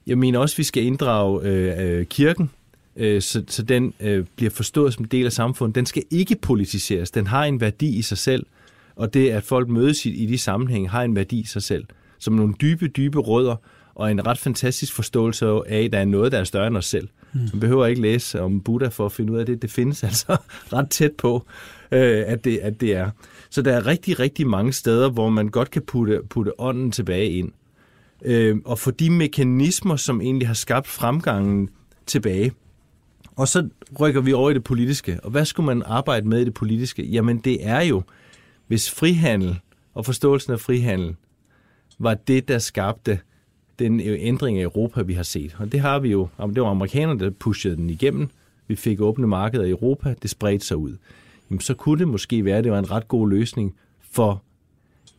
Jeg 0.08 0.18
mener 0.18 0.40
også, 0.40 0.54
at 0.54 0.58
vi 0.58 0.64
skal 0.64 0.84
inddrage 0.84 1.42
øh, 1.44 2.00
øh, 2.00 2.06
kirken 2.06 2.50
øh, 2.96 3.22
så, 3.22 3.44
så 3.48 3.64
den 3.64 3.94
øh, 4.00 4.26
bliver 4.36 4.50
forstået 4.50 4.94
som 4.94 5.04
en 5.04 5.10
del 5.12 5.26
af 5.26 5.32
samfundet. 5.32 5.76
Den 5.76 5.86
skal 5.86 6.04
ikke 6.12 6.36
politiseres. 6.36 7.12
Den 7.12 7.28
har 7.28 7.46
en 7.46 7.62
værdi 7.62 7.98
i 7.98 8.02
sig 8.02 8.18
selv, 8.18 8.46
og 8.96 9.14
det, 9.14 9.30
at 9.30 9.44
folk 9.44 9.70
mødes 9.70 10.06
i, 10.06 10.10
i 10.10 10.26
de 10.26 10.38
sammenhænge, 10.38 10.90
har 10.90 11.04
en 11.04 11.16
værdi 11.16 11.40
i 11.40 11.46
sig 11.46 11.64
selv. 11.64 11.86
Som 12.20 12.34
nogle 12.34 12.54
dybe, 12.62 12.88
dybe 12.88 13.20
rødder, 13.20 13.56
og 13.96 14.12
en 14.12 14.28
ret 14.28 14.38
fantastisk 14.38 14.94
forståelse 14.94 15.46
af, 15.46 15.84
at 15.84 15.92
der 15.92 16.00
er 16.00 16.06
noget, 16.06 16.32
der 16.32 16.40
er 16.40 16.44
større 16.44 16.68
end 16.68 16.78
os 16.78 16.86
selv. 16.86 17.08
Mm. 17.34 17.40
Man 17.40 17.60
behøver 17.60 17.86
ikke 17.86 18.02
læse 18.02 18.42
om 18.42 18.62
Buddha 18.62 18.90
for 18.90 19.06
at 19.06 19.12
finde 19.12 19.34
ud 19.34 19.38
af 19.38 19.46
det. 19.46 19.62
Det 19.62 19.72
findes 19.72 20.04
altså 20.10 20.38
ret 20.74 20.90
tæt 20.90 21.12
på, 21.18 21.46
øh, 21.92 22.24
at, 22.28 22.44
det, 22.44 22.58
at 22.58 22.82
det 22.82 22.96
er. 22.96 23.10
Så 23.50 23.62
der 23.62 23.74
er 23.74 23.86
rigtig, 23.86 24.20
rigtig 24.20 24.48
mange 24.48 24.74
steder, 24.74 25.10
hvor 25.10 25.30
man 25.30 25.48
godt 25.48 25.72
kan 25.72 25.82
putte, 25.82 26.22
putte 26.30 26.60
ånden 26.60 26.92
tilbage 26.92 27.30
ind. 27.30 27.52
Øh, 28.26 28.58
og 28.66 28.80
for 28.80 28.92
de 28.92 29.10
mekanismer, 29.10 29.96
som 29.96 30.22
egentlig 30.22 30.48
har 30.48 30.54
skabt 30.54 30.88
fremgangen 30.88 31.70
tilbage, 32.06 32.52
og 33.40 33.48
så 33.48 33.70
rykker 34.00 34.22
vi 34.22 34.34
over 34.34 34.50
i 34.50 34.54
det 34.54 34.64
politiske. 34.64 35.20
Og 35.24 35.32
hvad 35.32 35.46
skulle 35.46 35.66
man 35.66 35.84
arbejde 35.86 36.28
med 36.28 36.42
i 36.42 36.46
det 36.46 36.54
politiske? 36.54 37.06
Jamen 37.06 37.38
det 37.38 37.68
er 37.68 37.82
jo, 37.82 38.02
hvis 38.68 38.92
frihandel 38.92 39.60
og 39.94 40.06
forståelsen 40.06 40.54
af 40.54 40.60
frihandel 40.60 41.16
var 42.00 42.14
det, 42.14 42.48
der 42.48 42.60
skabte 42.60 43.20
den 43.80 44.00
ændring 44.00 44.58
af 44.58 44.64
Europa, 44.64 45.02
vi 45.02 45.14
har 45.14 45.24
set. 45.24 45.56
Og 45.60 45.72
det 45.72 45.80
har 45.80 46.00
vi 46.00 46.12
jo. 46.12 46.28
Det 46.40 46.62
var 46.62 46.70
amerikanerne, 46.70 47.20
der 47.20 47.30
pushede 47.30 47.76
den 47.76 47.90
igennem. 47.90 48.30
Vi 48.68 48.76
fik 48.76 49.02
åbne 49.02 49.28
markeder 49.28 49.64
i 49.64 49.70
Europa. 49.70 50.16
Det 50.22 50.30
spredte 50.30 50.66
sig 50.66 50.78
ud. 50.78 50.98
Jamen, 51.50 51.62
så 51.62 51.74
kunne 51.74 52.00
det 52.00 52.08
måske 52.08 52.46
være, 52.46 52.58
at 52.58 52.64
det 52.64 52.72
var 52.72 52.80
en 52.80 52.92
ret 52.92 53.08
god 53.08 53.30
løsning 53.30 53.76
for 54.12 54.44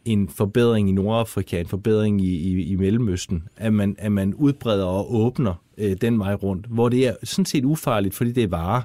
en 0.05 0.29
forbedring 0.29 0.89
i 0.89 0.93
Nordafrika, 0.93 1.61
en 1.61 1.67
forbedring 1.67 2.21
i, 2.21 2.35
i, 2.35 2.63
i 2.63 2.77
Mellemøsten, 2.77 3.49
at 3.57 3.73
man, 3.73 3.97
at 3.99 4.13
man 4.13 4.35
udbreder 4.35 4.85
og 4.85 5.15
åbner 5.15 5.55
øh, 5.79 5.97
den 6.01 6.19
vej 6.19 6.35
rundt, 6.35 6.67
hvor 6.67 6.89
det 6.89 7.07
er 7.07 7.15
sådan 7.23 7.45
set 7.45 7.65
ufarligt, 7.65 8.15
fordi 8.15 8.33
det 8.33 8.45
er 8.45 8.49
varer, 8.49 8.83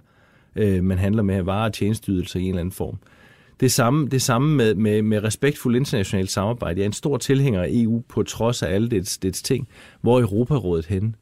øh, 0.55 0.83
man 0.83 0.97
handler 0.97 1.23
med, 1.23 1.41
varer 1.41 1.65
og 1.65 1.73
tjenesteydelser 1.73 2.39
i 2.39 2.43
en 2.43 2.49
eller 2.49 2.59
anden 2.59 2.71
form. 2.71 2.97
Det 3.59 3.71
samme, 3.71 4.07
det 4.07 4.21
samme 4.21 4.55
med, 4.55 4.75
med, 4.75 5.01
med 5.01 5.23
respektfuld 5.23 5.75
internationalt 5.75 6.31
samarbejde. 6.31 6.79
Jeg 6.79 6.83
er 6.83 6.89
en 6.89 6.93
stor 6.93 7.17
tilhænger 7.17 7.61
af 7.61 7.67
EU 7.71 8.03
på 8.09 8.23
trods 8.23 8.63
af 8.63 8.73
alle 8.73 8.89
dets, 8.89 9.17
dets 9.17 9.41
ting. 9.41 9.67
Hvor 10.01 10.17
er 10.17 10.21
Europarådet 10.21 10.85
henne? 10.85 11.13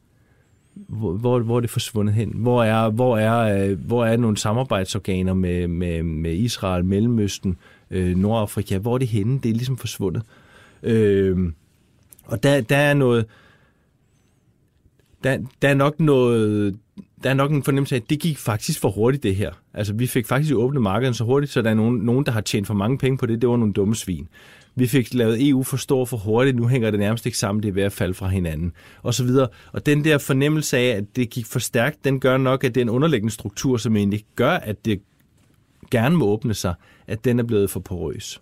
Hvor, 0.74 1.12
hvor, 1.12 1.38
hvor 1.38 1.56
er 1.56 1.60
det 1.60 1.70
forsvundet 1.70 2.14
hen? 2.14 2.32
Hvor 2.34 2.64
er, 2.64 2.90
hvor 2.90 3.18
er, 3.18 3.68
øh, 3.68 3.78
hvor 3.86 4.04
er 4.04 4.16
nogle 4.16 4.36
samarbejdsorganer 4.36 5.34
med, 5.34 5.68
med, 5.68 6.02
med 6.02 6.34
Israel, 6.34 6.84
Mellemøsten, 6.84 7.50
øh, 7.50 7.56
Øh, 7.90 8.16
Nordafrika? 8.16 8.78
Hvor 8.78 8.94
er 8.94 8.98
det 8.98 9.08
henne? 9.08 9.40
Det 9.42 9.48
er 9.48 9.54
ligesom 9.54 9.76
forsvundet. 9.76 10.22
Øh, 10.82 11.52
og 12.24 12.42
der, 12.42 12.60
der 12.60 12.76
er 12.76 12.94
noget 12.94 13.26
der, 15.24 15.38
der 15.62 15.68
er 15.68 15.74
nok 15.74 16.00
noget, 16.00 16.76
der 17.22 17.30
er 17.30 17.34
nok 17.34 17.50
en 17.50 17.62
fornemmelse 17.62 17.94
af, 17.94 18.00
at 18.00 18.10
det 18.10 18.20
gik 18.20 18.38
faktisk 18.38 18.80
for 18.80 18.90
hurtigt, 18.90 19.22
det 19.22 19.36
her. 19.36 19.52
Altså, 19.74 19.92
vi 19.92 20.06
fik 20.06 20.26
faktisk 20.26 20.54
åbnet 20.54 20.82
markedet 20.82 21.16
så 21.16 21.24
hurtigt, 21.24 21.52
så 21.52 21.62
der 21.62 21.70
er 21.70 21.74
nogen, 21.74 21.98
nogen, 21.98 22.26
der 22.26 22.32
har 22.32 22.40
tjent 22.40 22.66
for 22.66 22.74
mange 22.74 22.98
penge 22.98 23.18
på 23.18 23.26
det. 23.26 23.42
Det 23.42 23.48
var 23.48 23.56
nogle 23.56 23.72
dumme 23.72 23.94
svin. 23.94 24.28
Vi 24.76 24.86
fik 24.86 25.14
lavet 25.14 25.48
EU 25.48 25.62
for 25.62 25.76
stor 25.76 26.04
for 26.04 26.16
hurtigt, 26.16 26.56
nu 26.56 26.66
hænger 26.66 26.90
det 26.90 27.00
nærmest 27.00 27.26
ikke 27.26 27.38
sammen, 27.38 27.62
det 27.62 27.68
er 27.68 27.72
ved 27.72 27.82
at 27.82 27.92
falde 27.92 28.14
fra 28.14 28.28
hinanden, 28.28 28.72
og 29.02 29.14
så 29.14 29.24
videre. 29.24 29.48
Og 29.72 29.86
den 29.86 30.04
der 30.04 30.18
fornemmelse 30.18 30.78
af, 30.78 30.96
at 30.96 31.04
det 31.16 31.30
gik 31.30 31.46
for 31.46 31.58
stærkt, 31.58 32.04
den 32.04 32.20
gør 32.20 32.36
nok, 32.36 32.64
at 32.64 32.74
det 32.74 32.80
er 32.80 32.84
en 32.84 32.90
underliggende 32.90 33.34
struktur, 33.34 33.76
som 33.76 33.96
egentlig 33.96 34.24
gør, 34.36 34.50
at 34.50 34.84
det 34.84 35.00
gerne 35.90 36.16
må 36.16 36.26
åbne 36.26 36.54
sig, 36.54 36.74
at 37.06 37.24
den 37.24 37.38
er 37.38 37.44
blevet 37.44 37.70
for 37.70 37.80
porøs. 37.80 38.40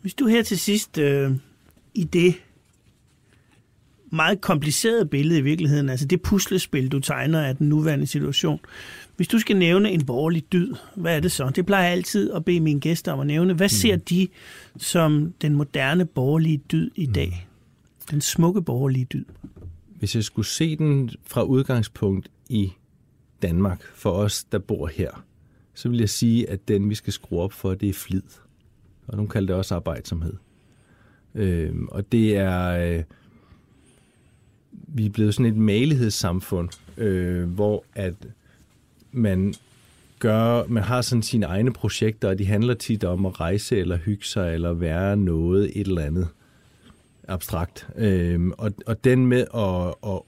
Hvis 0.00 0.14
du 0.14 0.26
her 0.26 0.42
til 0.42 0.58
sidst 0.58 0.98
øh, 0.98 1.32
i 1.94 2.04
det 2.04 2.34
meget 4.12 4.40
kompliceret 4.40 5.10
billede 5.10 5.38
i 5.38 5.42
virkeligheden, 5.42 5.88
altså 5.88 6.06
det 6.06 6.22
puslespil, 6.22 6.88
du 6.88 6.98
tegner 6.98 7.42
af 7.42 7.56
den 7.56 7.68
nuværende 7.68 8.06
situation. 8.06 8.60
Hvis 9.16 9.28
du 9.28 9.38
skal 9.38 9.56
nævne 9.56 9.90
en 9.90 10.06
borgerlig 10.06 10.52
dyd, 10.52 10.74
hvad 10.96 11.16
er 11.16 11.20
det 11.20 11.32
så? 11.32 11.50
Det 11.56 11.66
plejer 11.66 11.82
jeg 11.82 11.92
altid 11.92 12.32
at 12.32 12.44
bede 12.44 12.60
mine 12.60 12.80
gæster 12.80 13.12
om 13.12 13.20
at 13.20 13.26
nævne. 13.26 13.54
Hvad 13.54 13.68
ser 13.68 13.96
mm. 13.96 14.02
de 14.02 14.28
som 14.76 15.34
den 15.42 15.54
moderne 15.54 16.06
borgerlige 16.06 16.62
dyd 16.72 16.90
i 16.94 17.06
dag? 17.06 17.46
Mm. 17.46 18.06
Den 18.10 18.20
smukke 18.20 18.62
borgerlige 18.62 19.04
dyd. 19.04 19.24
Hvis 19.98 20.14
jeg 20.14 20.24
skulle 20.24 20.46
se 20.46 20.76
den 20.76 21.10
fra 21.26 21.42
udgangspunkt 21.42 22.28
i 22.48 22.72
Danmark, 23.42 23.82
for 23.94 24.10
os, 24.10 24.44
der 24.44 24.58
bor 24.58 24.86
her, 24.86 25.24
så 25.74 25.88
vil 25.88 25.98
jeg 25.98 26.08
sige, 26.08 26.50
at 26.50 26.68
den, 26.68 26.90
vi 26.90 26.94
skal 26.94 27.12
skrue 27.12 27.40
op 27.40 27.52
for, 27.52 27.74
det 27.74 27.88
er 27.88 27.92
flid. 27.92 28.22
Og 29.06 29.16
nogle 29.16 29.30
kalder 29.30 29.46
det 29.46 29.56
også 29.56 29.74
arbejdsomhed. 29.74 30.34
Øh, 31.34 31.74
og 31.88 32.12
det 32.12 32.36
er... 32.36 32.68
Øh, 32.68 33.02
vi 34.72 35.06
er 35.06 35.10
blevet 35.10 35.34
sådan 35.34 35.52
et 35.52 35.56
malighedssamfund, 35.56 36.68
øh, 36.96 37.48
hvor 37.48 37.84
at 37.94 38.14
man 39.12 39.54
gør, 40.18 40.66
man 40.66 40.82
har 40.82 41.02
sådan 41.02 41.22
sine 41.22 41.46
egne 41.46 41.72
projekter, 41.72 42.28
og 42.28 42.38
de 42.38 42.46
handler 42.46 42.74
tit 42.74 43.04
om 43.04 43.26
at 43.26 43.40
rejse 43.40 43.76
eller 43.78 43.96
hygge 43.96 44.24
sig, 44.24 44.54
eller 44.54 44.72
være 44.72 45.16
noget, 45.16 45.80
et 45.80 45.86
eller 45.86 46.02
andet 46.02 46.28
abstrakt. 47.28 47.88
Øhm, 47.96 48.52
og, 48.58 48.72
og 48.86 49.04
den 49.04 49.26
med 49.26 49.46
at, 49.54 50.10
at 50.10 50.20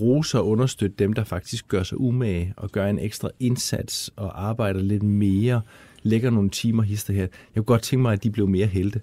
rose 0.00 0.38
og 0.38 0.48
understøtte 0.48 0.96
dem, 0.98 1.12
der 1.12 1.24
faktisk 1.24 1.68
gør 1.68 1.82
sig 1.82 2.00
umage 2.00 2.54
og 2.56 2.70
gør 2.70 2.86
en 2.86 2.98
ekstra 2.98 3.30
indsats 3.40 4.10
og 4.16 4.46
arbejder 4.46 4.80
lidt 4.80 5.02
mere, 5.02 5.60
lægger 6.02 6.30
nogle 6.30 6.50
timer 6.50 6.82
hister 6.82 7.14
her. 7.14 7.20
Jeg 7.20 7.30
kunne 7.56 7.64
godt 7.64 7.82
tænke 7.82 8.02
mig, 8.02 8.12
at 8.12 8.22
de 8.22 8.30
blev 8.30 8.48
mere 8.48 8.66
helte. 8.66 9.00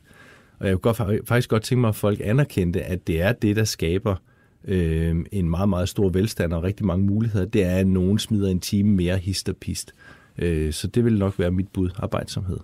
Og 0.59 0.67
jeg 0.67 0.79
kunne 0.79 0.93
godt, 0.93 1.27
faktisk 1.27 1.49
godt 1.49 1.63
tænke 1.63 1.81
mig, 1.81 1.87
at 1.87 1.95
folk 1.95 2.21
anerkendte, 2.23 2.83
at 2.83 3.07
det 3.07 3.21
er 3.21 3.31
det, 3.31 3.55
der 3.55 3.63
skaber 3.63 4.15
øh, 4.65 5.15
en 5.31 5.49
meget, 5.49 5.69
meget 5.69 5.89
stor 5.89 6.09
velstand 6.09 6.53
og 6.53 6.63
rigtig 6.63 6.85
mange 6.85 7.05
muligheder. 7.05 7.45
Det 7.45 7.63
er, 7.63 7.75
at 7.75 7.87
nogen 7.87 8.19
smider 8.19 8.49
en 8.49 8.59
time 8.59 8.89
mere 8.89 9.17
hist 9.17 9.49
og 9.49 9.55
pist. 9.57 9.93
Øh, 10.37 10.73
så 10.73 10.87
det 10.87 11.05
vil 11.05 11.19
nok 11.19 11.39
være 11.39 11.51
mit 11.51 11.67
bud, 11.67 11.89
arbejdsomhed. 11.97 12.57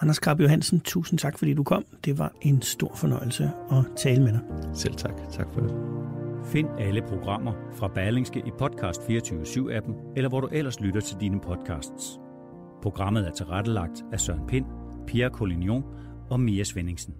Anders 0.00 0.18
Krab 0.18 0.40
Johansen, 0.40 0.80
tusind 0.80 1.18
tak, 1.18 1.38
fordi 1.38 1.54
du 1.54 1.62
kom. 1.62 1.84
Det 2.04 2.18
var 2.18 2.32
en 2.40 2.62
stor 2.62 2.94
fornøjelse 2.96 3.50
at 3.70 3.84
tale 3.96 4.22
med 4.22 4.32
dig. 4.32 4.40
Selv 4.74 4.94
tak. 4.94 5.14
Tak 5.32 5.46
for 5.54 5.60
det. 5.60 6.21
Find 6.44 6.68
alle 6.78 7.02
programmer 7.02 7.52
fra 7.72 7.88
Berlingske 7.88 8.42
i 8.46 8.50
Podcast 8.58 9.00
24-7-appen, 9.00 9.94
eller 10.16 10.28
hvor 10.28 10.40
du 10.40 10.46
ellers 10.52 10.80
lytter 10.80 11.00
til 11.00 11.16
dine 11.20 11.40
podcasts. 11.40 12.20
Programmet 12.82 13.26
er 13.26 13.30
tilrettelagt 13.30 14.04
af 14.12 14.20
Søren 14.20 14.46
Pind, 14.46 14.66
Pia 15.06 15.28
Collignon 15.28 15.84
og 16.30 16.40
Mia 16.40 16.64
Svendingsen. 16.64 17.14